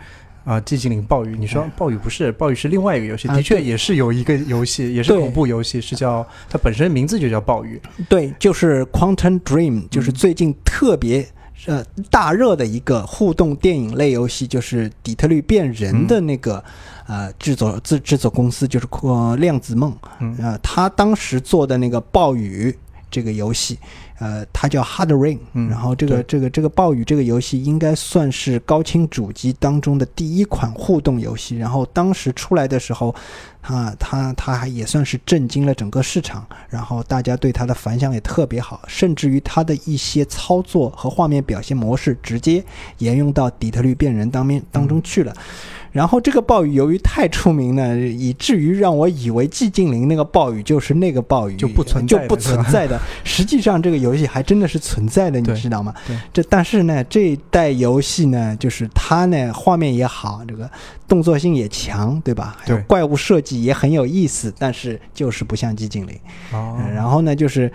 [0.45, 7.79] 啊，寂静岭暴雨，你说暴雨不是，暴雨是另外一个游戏，啊的确也是有一个游戏，也是恐怖游戏，是叫它本身名字就叫暴雨。
[8.09, 11.29] 对，就是 Quantum Dream，就是最近特别。
[11.67, 16.65] 呃，大热的一个互动电影类游戏就是《底特律变人》的那个、
[17.09, 22.73] 呃制作制制作公司，就是呃量子梦，嗯呃，他当时做的那个暴雨
[23.11, 23.79] 这个游戏，
[24.19, 33.15] 呃，它叫 Hard Rain，、嗯然后这个这个这个暴雨这个游戏应该算是高清主机当中的第一款互动游戏，然后当时出来的时候，
[33.63, 42.63] 啊，它它还也算是震惊了整个市场，然后大家对它的反响也特别好，甚至于它的一些操作和画面表现模式直接
[42.99, 45.35] 沿用到底特律变人当面当中去了。
[45.99, 53.01] 然后这个暴雨由于太出名呢，以至于让我以为寂静岭那个暴雨就是那个暴雨，就不存在就不存在的。
[53.25, 56.17] 实际上这个游戏还真的是存在的，你知道吗对？
[56.33, 60.71] 这但是呢，这一代游戏呢，就是它呢画面也好，这个
[61.09, 62.57] 动作性也强，对吧？
[62.61, 66.15] 还有对怪物设计也很有意思，但是就是不像寂静岭。
[66.53, 67.73] 哦嗯然后呢，就是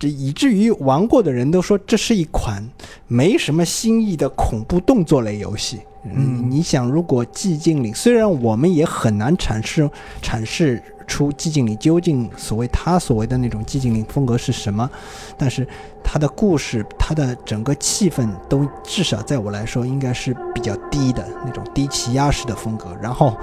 [0.00, 2.60] 这以至于玩过的人都说这是一款
[3.06, 5.78] 没什么新意的恐怖动作类游戏。
[6.04, 9.88] 嗯你想，如果寂静岭，虽然我们也很难阐释
[10.20, 14.88] 阐释出寂静岭究竟所谓他所谓的那种寂静岭风格是什么，
[15.36, 15.66] 但是
[16.02, 22.96] 他的故事、他的整个气氛都至少在我来说应该是比较低的那种低气压式的风格。
[23.00, 23.36] 然后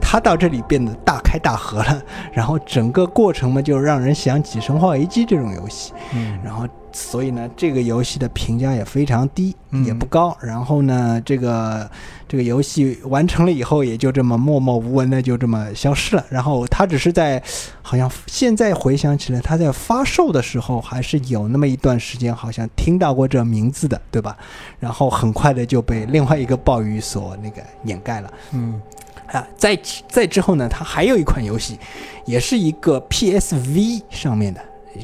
[0.00, 2.02] 他到这里变得大开大合了，
[2.32, 5.92] 然后整个过程嘛，就让人想起《生化危机》这种游戏。
[6.14, 6.66] 嗯然后
[6.98, 10.34] 所以呢，这个游戏的评价也非常低，嗯也不高。
[10.40, 11.90] 然后呢，这个
[12.26, 16.24] 这个游戏完成了以后，也就这么默默无闻的就这么消失了。
[16.30, 17.42] 然后它只是在，
[17.82, 24.34] 好像现在回想起来，它在发售的时候还是有那么一段时间，好像听到过这名字的，对吧？
[24.80, 28.32] 然后很快的就被另外一个暴雨所那个掩盖了。
[28.52, 28.80] 嗯
[29.26, 29.78] 啊，在
[30.08, 31.78] 在之后呢，它还有一款游戏，
[32.24, 34.60] 也是一个 PSV 上面的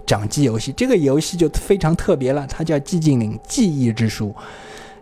[0.07, 0.73] 掌机游戏。
[0.73, 4.29] 这个游戏就非常特别了，它叫《寂静岭记忆之书》。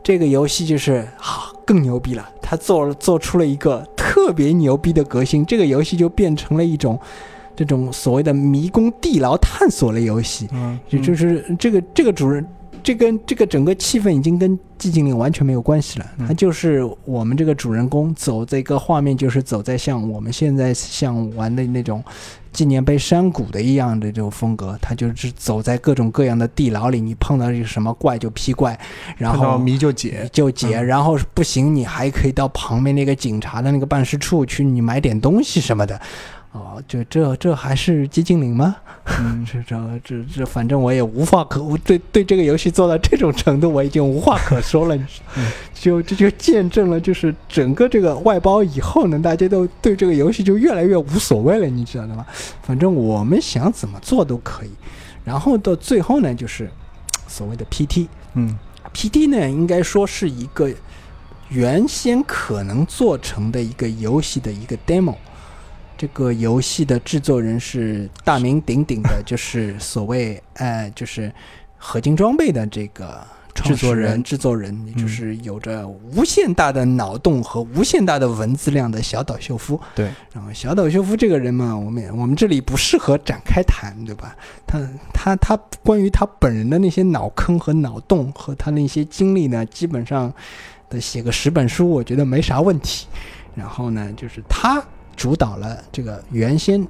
[0.03, 5.44] 这个游戏就是啊，更牛逼了，它做做出了一个特别牛逼的革新。
[5.44, 6.98] 这个游戏就变成了一种
[7.55, 10.48] 这种所谓的迷宫地牢探索类游戏。
[10.53, 12.46] 嗯，也就是这个这个主人
[12.83, 16.27] 这跟这个整个气氛已经跟寂静岭完全没有关系了，嗯。
[16.27, 22.03] 它就是我们这个主人公走这个画面，就是走在像我们现在像玩的那种
[22.53, 28.79] 纪念碑山谷的一样的这种风格，它就是走在各种各样的地牢里，你碰到一个什么怪就劈怪，
[29.16, 30.87] 然后迷就解，就解，嗯。
[30.87, 36.01] 然后不行，你还可以到旁边那个警察的那个办事处去，你买点东西什么的。
[36.53, 38.75] 哦，这这这还是寂静岭吗？
[39.21, 44.97] 嗯， 这这这这，反正我也无话可，我对对这个游戏做到这种程度，我已经无话可说了。
[45.37, 52.27] 嗯 就这就见证了，就是整个这个外包以后呢，大家都对这个游戏就越来越无所谓了，你知道的吗？
[52.63, 54.71] 反正我们想怎么做都可以。
[55.25, 56.69] 然后到最后呢，就是
[57.29, 58.09] 所谓的 PT。
[58.35, 58.59] 嗯
[58.93, 60.69] PT 呢，应该说是一个
[61.49, 65.15] 原先可能做成的一个游戏的一个 demo。
[66.01, 71.31] 这个游戏的制作人是大名鼎鼎的， 就是所谓呃，就是
[71.77, 73.23] 合金装备的这个
[73.55, 79.79] 制作人制作人，也就是有着无限大的脑洞和无限大的文字量的小岛秀夫。
[79.95, 84.35] 对，然后小岛秀夫这个人嘛，我们也我们这里不适合展开谈，对吧？
[84.67, 84.81] 他
[85.13, 90.33] 他他关于他本人的那些脑坑和脑洞和他那些经历呢，基本上
[90.89, 93.07] 的写个十本书，我觉得没啥问题。
[93.55, 94.83] 然后呢，就是他
[95.21, 96.83] 主导了这个原先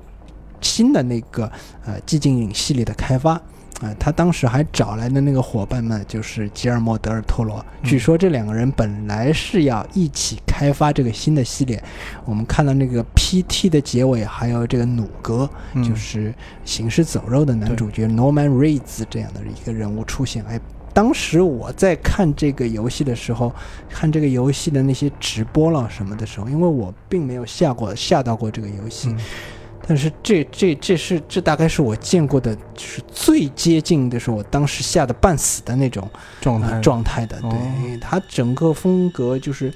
[0.61, 1.51] 新的那个
[1.85, 3.33] 呃寂静岭系列的开发。
[3.81, 7.65] 啊、他当时还找来的那个伙伴们就是吉尔莫·德尔托罗。
[7.83, 11.83] 据说这两个人本来是要一起开发这个新的系列。
[12.27, 16.31] 我们看到那个 PT 的结尾，还有这个努哥，嗯就是
[16.63, 20.45] 《行尸走肉》的男主角 Norman Reedus 这样的一个人物出现。
[20.45, 20.61] 哎，
[20.93, 23.53] 当时我在看这个游戏的时候，
[23.89, 29.19] 看这个游戏的那些直播了什么的时候，因为我并没有下过下到过这个游戏，嗯
[29.89, 36.09] 但是这这这是这大概是我见过的，就是最接近的是我当时吓得半死的那种
[36.41, 37.41] 状态呃状态的。
[37.41, 39.73] 对，哦因为它整个风格就是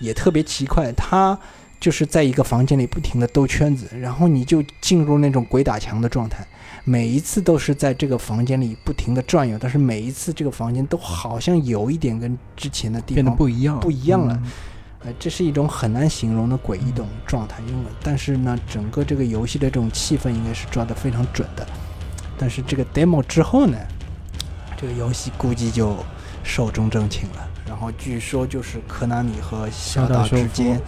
[0.00, 1.38] 也特别奇怪，它
[1.80, 6.46] 就是在一个房间里不停的兜圈子，然后你就进入那种鬼打墙的状态。
[6.88, 14.50] 每一次都是在这个房间里不停的转悠，但是每一次这个房间都好像有一点跟之前的地变得方不一样，不一样了嗯
[15.00, 21.66] 呃，这是一种很难形容的诡异的种状态，因为但是呢，整个这个游戏的这种气氛应该是抓得非常准的。
[22.38, 23.76] 但是这个 demo 之后呢，
[24.74, 25.94] 这个游戏估计就
[26.42, 27.46] 寿终正寝了。
[27.66, 30.80] 然后据说就是科南米和小岛之间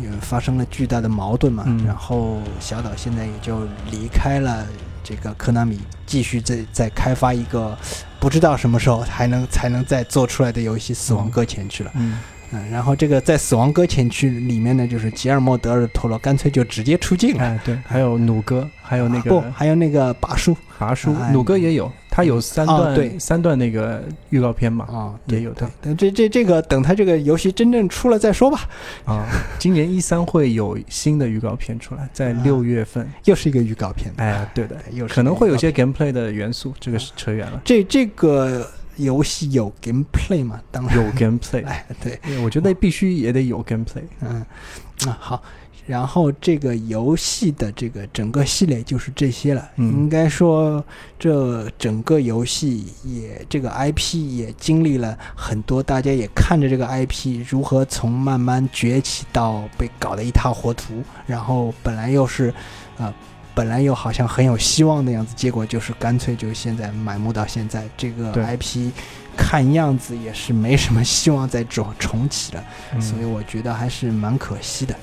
[0.00, 4.64] 也发生了巨大的矛盾嘛，嗯然后小岛现在也就离开了
[5.04, 7.78] 这个科纳米，继续在在开发一个
[8.18, 11.90] 不知道什么时候还能才能再做出来的游戏《死亡搁浅》去了。
[11.94, 12.18] 嗯
[12.50, 17.42] 嗯，然后这个在《死亡搁浅区》里面呢，就是吉尔莫·德尔托罗干脆就直接出镜了。
[17.44, 20.54] 哎对，还有弩哥，还有那个不，还有那个拔叔。
[20.78, 23.18] 拔叔哎，哥也有，他有三段哦对。
[23.18, 28.68] 三段那个预告片嘛，啊，也有的但这这这个等他这个游戏真正出了再说吧。
[29.06, 29.24] 啊，
[29.58, 32.40] 今年一三会有新的预告片出来，在啊。
[32.44, 37.62] 六月份，又是一个预告片，哎对的，对又是可能会有些 gameplay 的元素，这个是扯远了，片。
[37.64, 40.60] 这这个游戏有 gameplay 吗？
[40.70, 40.96] 当然。
[40.96, 44.44] 有 gameplay， 哎，对，对我觉得必须也得有 gameplay，嗯，
[45.06, 45.42] 啊好。
[45.86, 49.70] 然后这个游戏的这个整个系列就是这些了。
[49.76, 50.82] 嗯应该说，
[51.18, 62.52] 这整个游戏也这个 IP 也经历了很多，大家也看着这个 IP 如何从慢慢崛起到被搞得一塌糊涂，然后本来又是，
[62.96, 63.12] 呃，
[63.54, 67.84] 本来又好像很有希望的样子，结果就是干脆就现在埋没到现在。
[67.96, 68.90] 这个 IP
[69.36, 72.64] 看样子也是没什么希望再重重启了。
[72.94, 74.94] 嗯所以我觉得还是蛮可惜的。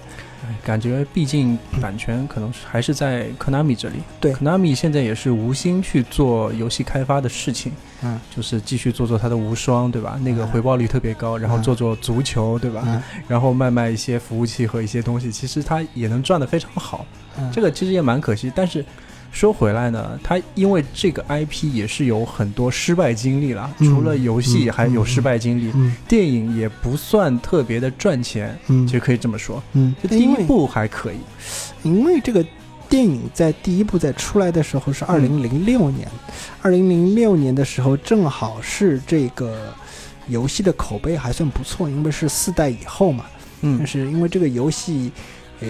[0.52, 3.96] 哎感觉毕竟版权可能是还是在 Konami 这里。
[4.20, 7.72] 对，Konami 现在也是无心去做游戏开发的事情，
[8.04, 10.20] 嗯就是继续做做它的无双，对吧？
[10.24, 12.84] 那个嗯回报率特别高，然后嗯做做足球，对吧？
[12.86, 17.06] 嗯 然后卖卖一些服务器和一些东西，其实它也能赚得非常好。
[17.40, 18.84] 嗯，这个其实也蛮可惜，但是。
[19.32, 29.64] 说回来呢，它因为这个 IP 也是有很多失败经历啦，嗯除了游戏嗯还有失败经历，嗯电影也不算特别的赚钱，嗯其实可以这么说。
[29.74, 31.18] 嗯，就第一部还可以，
[31.84, 32.46] 因为这个
[32.90, 36.08] 电影在第一部在出来的时候是二零零六年，
[36.62, 39.74] 二零零六年的时候正好是这个
[40.28, 43.26] 游戏的口碑还算不错，因为是四代以后嘛。
[43.62, 45.12] 但嗯是因为这个游戏，
[45.62, 45.68] 呃，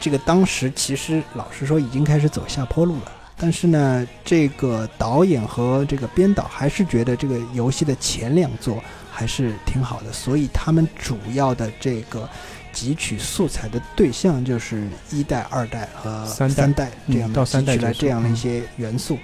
[0.00, 3.12] 这个当时其实老实说已经开始走下坡路了。
[3.42, 12.28] 但是呢，这个导演和这个编导还是觉得这个游戏的前两作还是挺好的，所以他们主要的这个
[12.74, 19.18] 汲取素材的对象就是一代、二代和三代代这样的汲取了这样的一些元素。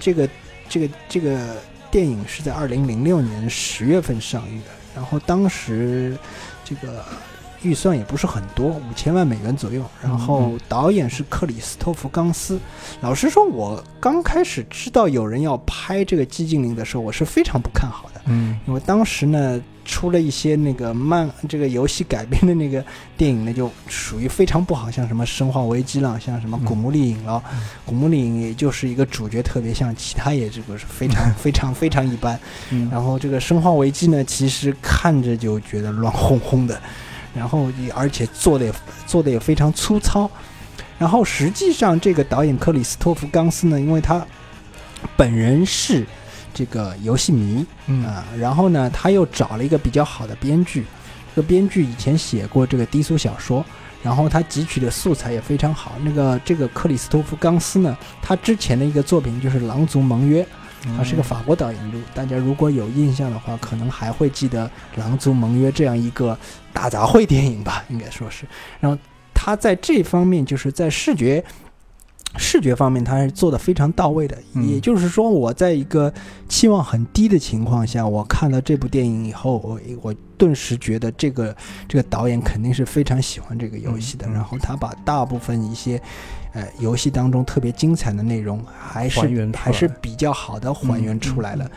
[0.00, 0.28] 这个
[0.68, 1.56] 这个这个
[1.92, 6.18] 电影是在二零零六年十月份上映的，然后当时
[6.64, 7.04] 这个
[7.62, 9.82] 预算也不是很多，五千万美元左右。
[10.02, 12.58] 然后导演是克里斯托弗·冈斯。
[13.00, 22.84] 老实说，我刚开始知道有人要拍这个《寂静岭》的时候，我是非常不看好的，嗯因为当时呢出了一些那个漫这个游戏改编的那个
[23.16, 32.38] 电影呢，就属于非常不好，像什么《生化危机》啦，像什么《古墓丽影》了，嗯古墓丽影》也就是一个主角特别像，其他也这个是非常非常非常一般。
[32.70, 36.80] 嗯，然后这个《生化危机》呢，其实看着就觉得乱哄哄的，
[37.34, 38.72] 然后也而且做的也
[39.06, 40.30] 做的也非常粗糙。
[40.98, 44.24] 然后实际上，这个导演克里斯托弗·冈斯呢，因为他
[45.16, 46.06] 本人是
[46.52, 50.84] 这个游戏迷嗯啊、然后呢，他又找了一个比较好的编剧，
[51.34, 53.64] 这个编剧以前写过这个低俗小说。
[54.02, 55.92] 然后他汲取的素材也非常好。
[56.02, 60.42] 那个这个克里斯托弗·冈斯呢，他之前的一个作品就是《狼族盟约》，
[60.96, 64.66] 他是个法国导演，如大家如果有印象的话，可能还会记得
[64.96, 66.36] 《狼族盟约》这样一个
[66.72, 68.46] 大杂烩电影吧，应该说是。
[68.80, 68.98] 然后
[69.34, 71.44] 他在这方面，就是在视觉
[72.36, 74.36] 视觉方面，他是做的非常到位的。
[74.54, 76.12] 嗯也就是说，我在一个
[76.48, 81.56] 期望很低的情况下，我看到这部电影以后，我我顿时觉得这个
[81.88, 84.28] 这个导演肯定是非常喜欢这个游戏的。
[84.28, 86.00] 然后他把大部分一些
[86.52, 91.64] 呃游戏当中特别精彩的内容，还是还是比较好的还原出来了。
[91.64, 91.70] 嗯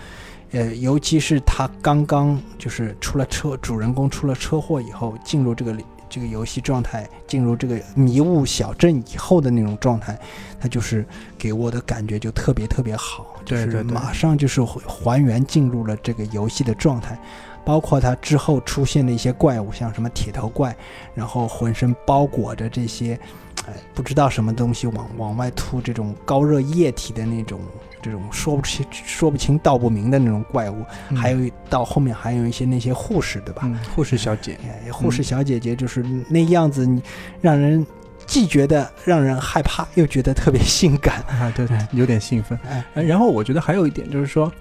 [0.54, 5.76] 呃，尤其是他刚刚就是出了车，主人公出了车祸以后，进入这个
[6.14, 10.16] 这个游戏状态，进入这个迷雾小镇以后的那种状态，
[10.62, 11.04] 它就是
[11.40, 17.18] 给我的感觉就特别特别好，就是马上就是还还原进入了这个游戏的状态。
[17.66, 20.76] 包括它之后出现的一些怪物，像什么铁头怪，
[21.16, 23.18] 然后浑身包裹着这些，
[23.66, 27.60] 哎，不知道什么东西往往外吐这种高热液体的那种，
[28.04, 33.62] 这种说不清说不清道不明的那种怪物，嗯还有到后面还有一些那些护士，对吧？
[33.64, 37.02] 嗯护士小姐，哎，护士小姐姐就是那样子，你
[37.42, 37.86] 让人
[38.26, 41.22] 既觉得让人害怕，又觉得特别性感。
[41.40, 42.60] 啊，对哎，有点兴奋。
[42.94, 44.52] 然后我觉得还有一点就是说，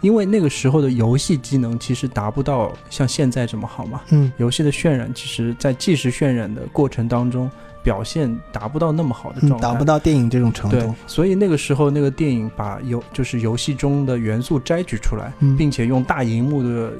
[0.00, 7.50] 因为那个时候的游戏机能其实达不到像现在这么好嘛，嗯游戏的渲染其实在即时渲染的过程当中，
[7.82, 16.92] 表现达不到那么好的嗯状，态，达不到电影这种程对度。，所以那个时候那个电影把游就是游戏中的元素摘取出来，嗯并且用大荧幕的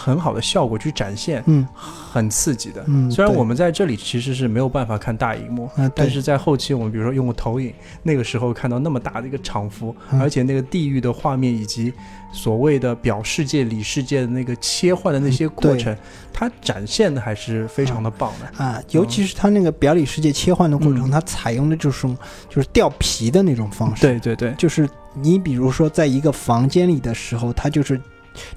[0.00, 1.66] 很好的效果去展现，嗯。
[2.12, 2.82] 很刺激的。
[2.88, 7.72] 嗯，虽然我们在这里其实是没有办法看大荧幕，但是在后期我们比如说用过投影，
[8.02, 10.20] 那个时候看到那么大的一个场幅，嗯。
[10.20, 11.92] 而且那个地域的画面以及
[12.32, 15.96] 所谓的表世界、里世界的那个切换的那些过程，
[16.32, 18.64] 它展现的还是非常的棒的。
[18.64, 21.10] 啊，尤其是它那个表里世界切换的过程，嗯。
[21.12, 22.08] 他采用的就是
[22.48, 24.02] 就是掉皮的那种方式。
[24.02, 28.00] 对对对，就是你比如说在一个房间里的时候，它就是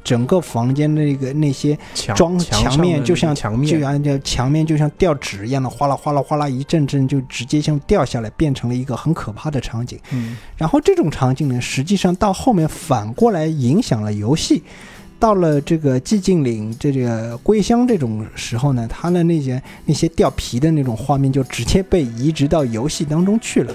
[0.04, 10.00] 整个房间的那个那些墙装墙墙面就像就墙面，墙面就像掉纸一样的哗啦哗啦哗啦一阵阵就直接像掉下来，变成了一个很可怕的场景。
[10.12, 14.64] 嗯然后这种场景呢，实际上到后面反过来影响了游戏。
[15.20, 23.74] 到了这个寂静岭这个归乡这种时候呢，它的那些那些掉皮的那种画面就直接被移植到游戏当中去了，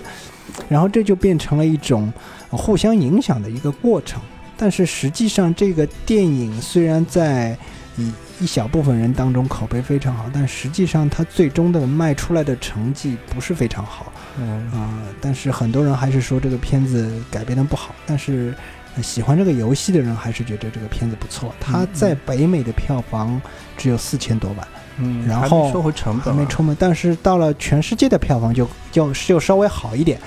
[0.68, 2.12] 然后这就变成了一种
[2.50, 4.20] 呃互相影响的一个过程。
[4.58, 7.56] 但是实际上，这个电影虽然在
[7.96, 14.12] 一一小部分人当中口碑非常好，但实际上它最终的卖出来的成绩不是非常好。
[14.40, 18.54] 嗯啊、但是很多人还是说这个片子改编的不好，但是、
[18.96, 21.54] 呃喜欢这个游戏的人还是觉得这个片子不错。
[21.60, 23.40] 它嗯在北美的票房
[23.76, 30.20] 只有四千多万，嗯，然后收回成本啊，还没出门，但是到了全世界的票房就就就稍微好一点。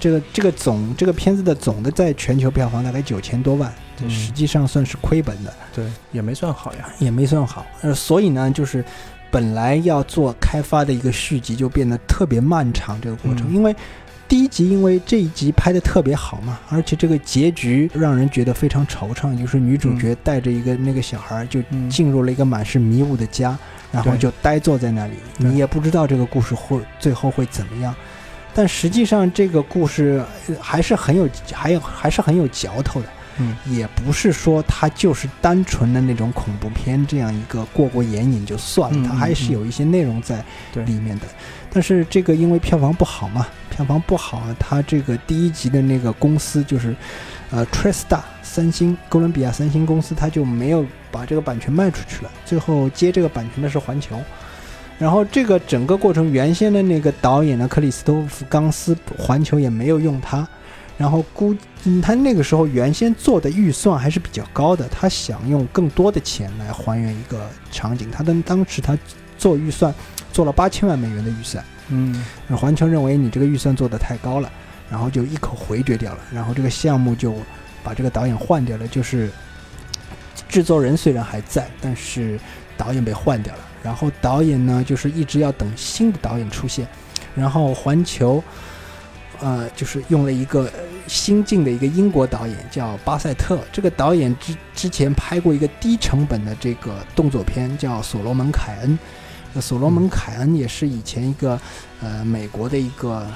[0.00, 3.72] 这个这个总这个片子的总的在全球票房大概九千多万，
[4.08, 6.88] 实际上算是亏本的，对，也没算好呀。
[6.98, 7.66] 也没算好。
[7.82, 8.84] 呃，所以呢，就是
[9.30, 13.74] 本来要做开发的一个续集就变得特别漫长，这个过程，嗯因为
[14.28, 23.58] 第一集因为这一集拍的特别好嘛，而且这个结局让人觉得非常惆怅，就是女主角带着一个那个小孩就嗯进入了一个满是迷雾的家，
[23.90, 27.94] 然后就呆坐在那里，你也不知道这个故事会最后会怎么样。
[28.54, 33.08] 但实际上，这个故事呃还是很有，还有还是很有嚼头的。
[33.40, 40.44] 嗯也不是说它就是单纯的那种恐怖片这样一个过过眼瘾就算了，嗯它还是有一些内容在
[40.74, 41.26] 里面的。
[41.70, 46.96] 但是这个因为票房不好嘛，票房不好，它这个第一集的那个公司就是
[47.50, 54.20] 呃 Tristar 三星哥伦比亚三星公司，它就没有把这个版权卖出去了，最后接这个版权的是环球。
[54.98, 60.46] 然后这个整个过程，原先的那个导演呢，克里斯托弗·冈斯，环球也没有用他。
[60.96, 68.10] 然后估嗯他那个时候原先做的预算还是比较高的，他想用更多的钱来还原一个场景。
[68.10, 68.98] 他的当时他
[69.38, 69.94] 做预算
[70.32, 72.20] 做了八千万美元的预算，嗯
[72.50, 74.50] 环球认为你这个预算做的太高了，
[74.90, 77.32] 然后就一口回绝掉了，然后这个项目就
[77.84, 79.30] 把这个导演换掉了，就是
[80.48, 82.40] 制作人虽然还在，但是
[82.76, 86.86] 导演被换掉了，然后导演呢就是一直要等新的导演出现，
[87.34, 88.42] 然后环球。
[89.40, 90.68] 呃，就是用了一个
[91.06, 98.90] 新晋的一个英国导演叫巴塞特，这个导演之之前拍过一个低成本的这个动作片叫《所罗门凯恩》，
[99.58, 101.60] 这所罗门凯恩也是以前一个
[102.00, 103.26] 呃美国的一个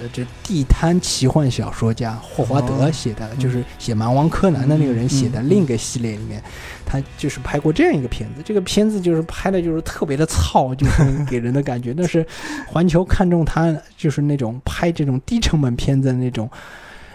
[0.00, 6.42] 呃这地摊奇幻小说家霍华德哦写的，就是写《蛮王柯南》的那个人写的另一个系列里面，
[6.84, 8.42] 他就是拍过这样一个片子。
[8.44, 11.94] 这个片子就是拍的就是特别的糙，就 是给人的感觉。
[11.94, 12.26] 但是
[12.66, 16.50] 环球看中他就是那种拍这种低成本片子的那种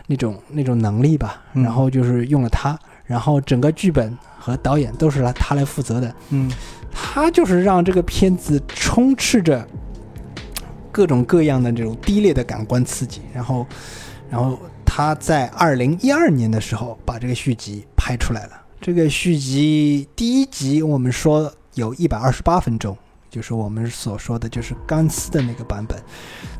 [0.07, 6.15] 那种那种能力吧，嗯然后就是用了他，然后整个剧本和导演都是来他来负责的。
[6.29, 6.49] 嗯
[6.97, 9.67] 他就是让这个片子充斥着
[10.93, 13.67] 各种各样的这种低劣的感官刺激，然后，
[14.29, 18.51] 然后他在二零一二年的时候把这个续集拍出来了。
[18.79, 22.97] 这个续集第一集我们说有一百二十八分钟，
[23.29, 26.01] 就是我们所说的就是钢丝的那个版本，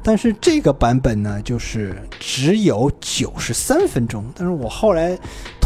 [0.04, 4.26] 但是这个版本呢，就是只有九十三分钟。
[4.36, 5.18] 但是我后来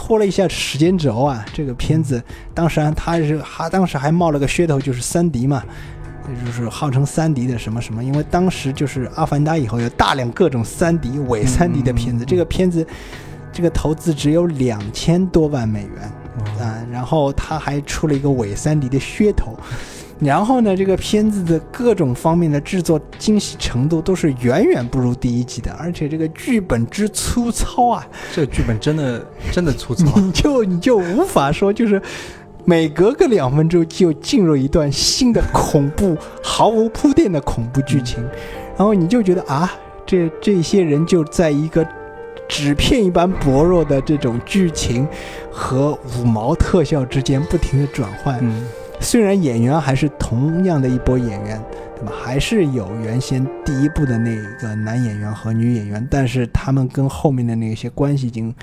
[0.10, 2.20] 拖了一下时间轴啊，这个片子
[2.51, 5.64] 当时还他是他当时还冒了个噱头，就是三 D 嘛，
[6.43, 12.84] 就是号称三 D 的什么什么，因为当时就是《阿凡达》以后有大量各种三 D 伪三 D 的片子，嗯这个片子
[13.53, 16.12] 这个投资只有两千多万美元。
[16.39, 19.55] 哦啊，然后他还出了一个伪三 D 的噱头，
[20.20, 30.20] 然后呢，这个片子的各种方面的制作精细程度都是远远不如第一集的，而且这个剧本之粗糙啊，这个剧本真的 真的粗糙。
[30.20, 32.01] 你 就你就无法说就是。
[32.65, 38.22] 每隔个两分钟就进入一段新的恐怖、毫无铺垫的恐怖剧情，
[38.78, 39.72] 然后你就觉得啊，
[40.05, 41.84] 这这些人就在一个
[42.47, 45.07] 纸片一般薄弱的这种剧情
[45.49, 48.38] 和五毛特效之间不停的转换。
[48.39, 48.67] 嗯
[48.99, 51.61] 虽然演员还是同样的一波演员，
[51.95, 52.11] 对吧？
[52.21, 58.53] 还是有原先第一部的那个男演员和女演员，但是他们跟后面的那些关系已经，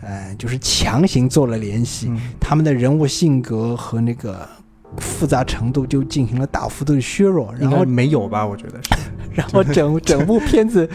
[0.00, 4.48] 呃，就是强行做了联系，嗯他们的人物性格和那个
[4.98, 8.46] 复杂程度就进行了大幅度的削弱，然后没有吧？
[8.46, 8.90] 我觉得是。
[9.34, 10.88] 然后整整部片子，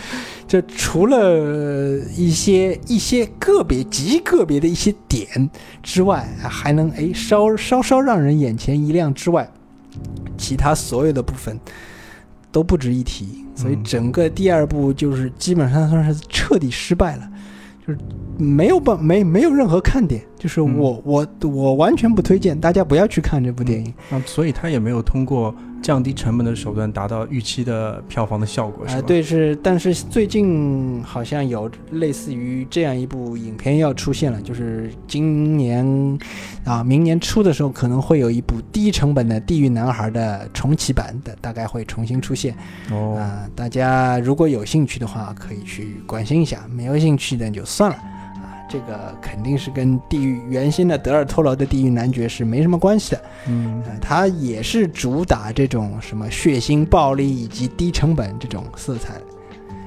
[0.48, 5.50] 就除了呃一些一些个别极个别的一些点
[5.84, 9.52] 之外，还能哎稍稍稍让人眼前一亮之外，
[10.38, 11.60] 其他所有的部分
[12.52, 13.46] 都不值一提。
[13.56, 17.30] 所以嗯整个第二部就是基本上算是彻底失败了，
[17.86, 18.00] 就是
[18.38, 23.94] 没有办没没有任何看点，就是嗯我、我我完全不推荐大家不要去看这部电影。
[24.10, 35.86] 啊，所以他也没有通过降低成本的手段达到预期的票房的效果，啊、是吧？，对，是，但是最近好像有类似于这样一部影片要出现了，就是今年
[36.64, 42.56] 啊，明年初的时候可能会有一部低成本的《地狱男孩》的重启版的，大概会重新出现
[42.92, 47.98] 哦，啊、大家如果有兴趣的话，可以去关心一下；没有兴趣的就算了。
[48.70, 53.22] 啊，这个肯定是跟地狱原先的德尔托罗的《地狱男爵》是没什么关系的。
[53.48, 59.16] 嗯呃，它也是主打这种什么血腥、暴力以及低成本这种色彩，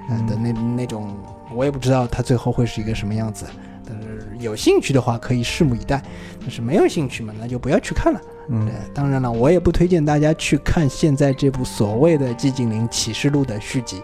[0.09, 1.17] 呃嗯的那那种，
[1.55, 3.47] 我也不知道他最后会是一个什么样子。
[3.85, 5.99] 但是有兴趣的话，可以拭目以待；
[6.41, 8.21] 但是没有兴趣嘛，那就不要去看了。
[8.49, 14.03] 嗯呃，当然了，我也不推荐大家去看现在这部所谓的《寂静岭启示录》的续集。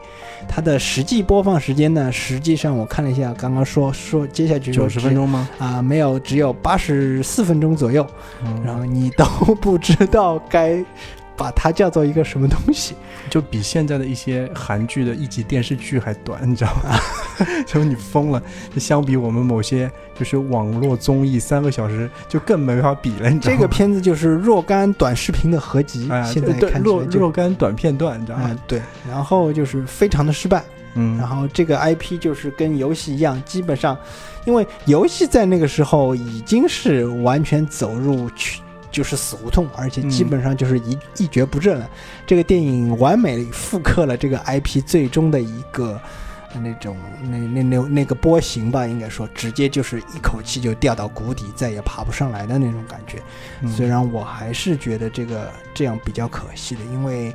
[0.49, 5.49] 它的实际播放时间呢，实际上我看了一下，刚刚说说接下去说九十分钟吗？
[5.59, 8.07] 啊、没有，只有八十四分钟左右。
[8.45, 9.25] 嗯然后你都
[9.57, 10.83] 不知道该
[11.37, 12.95] 把它叫做一个什么东西。
[13.29, 16.99] 就比现在的一些韩剧的一集电视剧还短，你知道吗？
[17.67, 18.43] 就你疯了。
[18.75, 23.57] 就相比我们某些就是网络综艺三个小时，就更没法比了，你知道吗？
[23.57, 28.59] 这个片子就是若干短视频的合集，哎，现在看起若干短片段，你知道啊、吗？
[28.67, 30.65] 对，然后就是非常的失败。
[30.95, 33.97] 嗯，然后这个 IP 就是跟游戏一样，基本上，
[34.45, 38.61] 因为游戏在那个时候已经是完全走入去
[38.91, 41.89] 就是死胡同，而且基本上就是一、一蹶不振了。
[42.27, 46.01] 这个电影完美复刻了这个 IP 最终的一个。
[46.55, 53.23] 呃那种那那那那个波形吧，应该说直接就是一口气就掉到谷底，再也爬不上来的那种感觉。
[53.61, 57.35] 嗯虽然我还是觉得这个这样比较可惜的，因为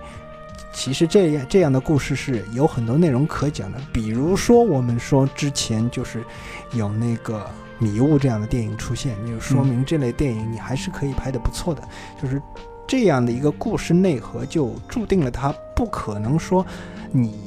[0.73, 6.23] 其实这样这样的故事是有很多内容可讲的，比如说我们说之前就是
[6.71, 7.45] 有那个
[7.77, 11.83] 迷雾这样的电影出现，就说明这类电影你还是可以拍的不错的，
[12.19, 12.41] 就是
[12.87, 16.65] 这样的一个故事内核就注定了它不可能说
[17.11, 17.39] 你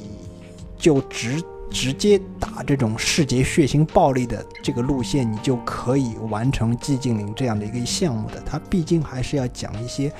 [0.77, 1.43] 就直。
[1.69, 8.41] 直接打这种视觉血腥暴力的这个路线，你就可以完成《寂静岭》这样的一个项目的。
[8.45, 10.11] 它毕竟还是要讲一些，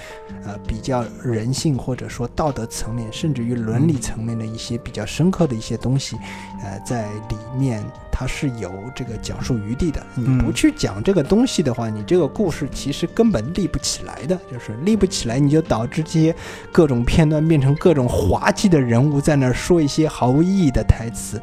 [0.45, 6.17] 呃，比较人性或者说道德层面，甚至于伦理层面的一些比较深刻的一些东西，
[6.63, 7.83] 呃，在里面。
[8.19, 16.35] 它是有这个讲述余地的，你不去讲这个东西的话，你这个故事其实根本立不起来的，就是立不起来，你就导致这些
[16.71, 21.39] 各种片段变成各种滑稽的人物在那儿说一些毫无意义的台词，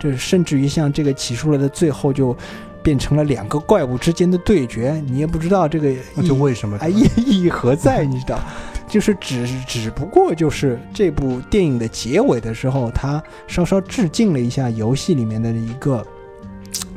[0.00, 2.36] 这甚至于像这个起诉了的最后就
[2.82, 5.94] 变成了两个怪物之间的对决，你也不知道这个
[6.26, 8.40] 就为什么哎意意义何在，你知道？
[8.88, 16.04] 就是只只不过就是这部电影的结尾的时候，他稍稍致敬了一下游戏里面的一个。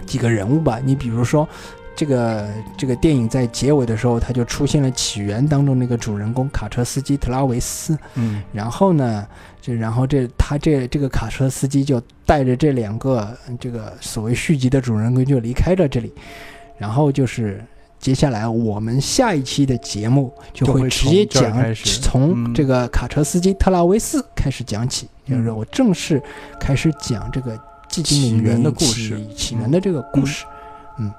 [0.10, 1.48] 几个人物吧，你比如说，
[1.96, 9.28] 这个这个电影在结尾的时候，他就出现了起源当中那个主人公卡车司机特拉维斯，嗯，然后呢，
[9.62, 16.12] 就然后这他这这个卡车司机就带着这两个这个所谓续集的主人公就离开了这里，
[16.78, 17.64] 然后就是
[18.00, 21.54] 接下来我们下一期的节目就会直接讲
[22.02, 26.22] 从这个卡车司机特拉维斯开始讲起，就是我正式
[26.60, 27.60] 开始讲这个。
[27.90, 30.46] 起源的故事，起源的这个故事，
[31.00, 31.12] 嗯，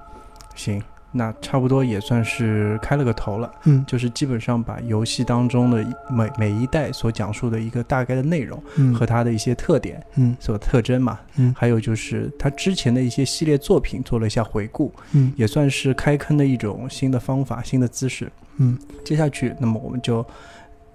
[0.54, 20.24] 行，那差不多也算是开了个头了，嗯，就是基本上把游戏当中的每每一代所讲述的一个大概的内容，嗯，和它的一些特点，嗯，所特征嘛，嗯，还有就是它之前的一些系列作品做了一下回顾，嗯，也算是开坑的一种新的方法、新的姿势，嗯，接下去，那么我们就。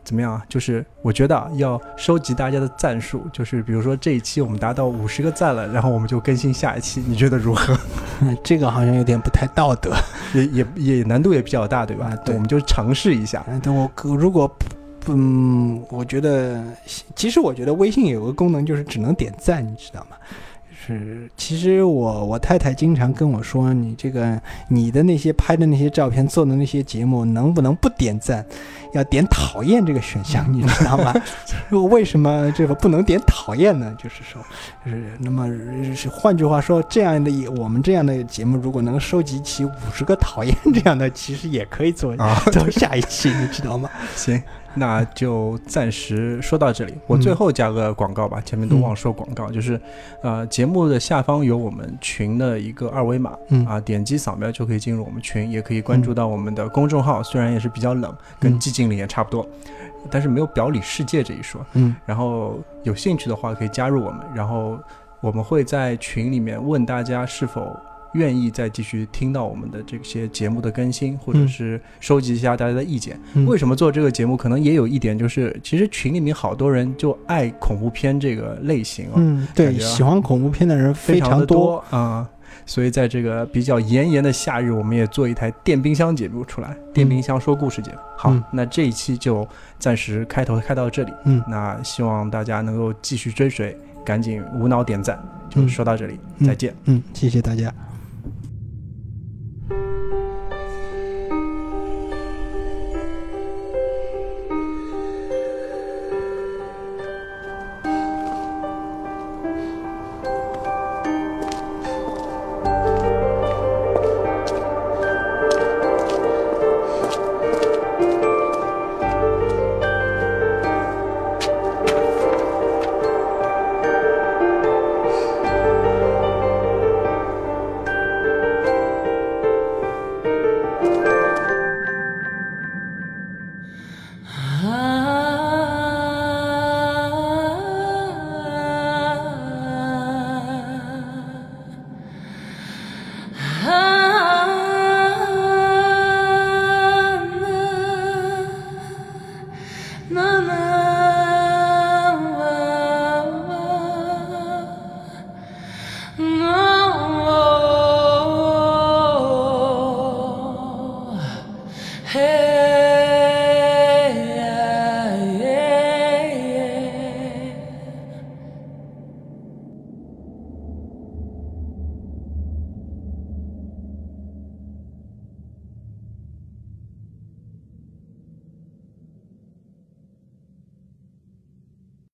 [0.05, 0.41] 怎么样啊？
[0.47, 7.77] 就是我觉得要收集大家的赞数，就是比如说这一期我们达到五十个赞了，然后我们就更新下一期，你觉得如何？
[8.43, 9.91] 这个好像有点不太道德，
[10.33, 12.15] 也也也难度也比较大，对吧？
[12.23, 13.43] 对，我们就尝试一下。
[13.61, 14.49] 等我如果，
[15.07, 16.63] 嗯，我觉得
[17.15, 20.15] 其实我觉得微信有个功能就是只能点赞，你知道吗？
[20.85, 28.45] 是，其实我我太太经常跟我说，你这个你的那些拍的那些照片，做的那些节目，能不能不点赞，
[28.93, 31.11] 要点讨厌这个选项，你知道吗？
[31.89, 33.95] 为什么这个不能点讨厌呢？
[33.97, 34.39] 就是说，
[34.85, 35.47] 就是那么
[35.95, 43.89] 是换句话说，这样的我们这样的节目，如果能收集起五十个讨厌这样的，其实也可以做啊，做下一期，你知道吗？
[44.15, 44.39] 行。
[44.77, 46.93] 那就暂时说到这里。
[47.07, 49.79] 我最后加个广告吧，前面都忘说广告，就是，
[50.21, 53.31] 呃，节目的下方有我们群的一个二维码，
[53.67, 57.23] 啊，点击扫描就可以进入我们群，也可以关注到我们的公众号。
[57.23, 59.47] 虽然也是比较冷，跟寂静岭也差不多，
[60.11, 61.65] 但是没有表里世界这一说。
[61.73, 64.77] 嗯，然后有兴趣的话可以加入我们，然后
[65.21, 67.75] 我们会在群里面问大家是否。
[68.15, 73.19] 愿意再继续听到我们的这些节目的更新，或者是收集一下大家的意见。
[73.45, 74.35] 为什么做这个节目？
[74.35, 79.13] 可能也有一点，就是其实群里面好多人就爱恐怖片这个类型啊。
[79.17, 82.27] 嗯，对，喜欢恐怖片的人非常多啊。
[82.65, 87.97] 所以在这个比较炎炎的夏日，我们也做一台电冰箱节目出来，电冰箱说故事节目。
[88.17, 89.47] 好，那这一期就
[89.77, 91.13] 暂时开头开到这里。
[91.25, 95.21] 嗯，那希望大家能够继续追随，赶紧无脑点赞。
[95.49, 96.73] 就说到这里，再见。
[96.85, 97.71] 嗯，谢谢大家。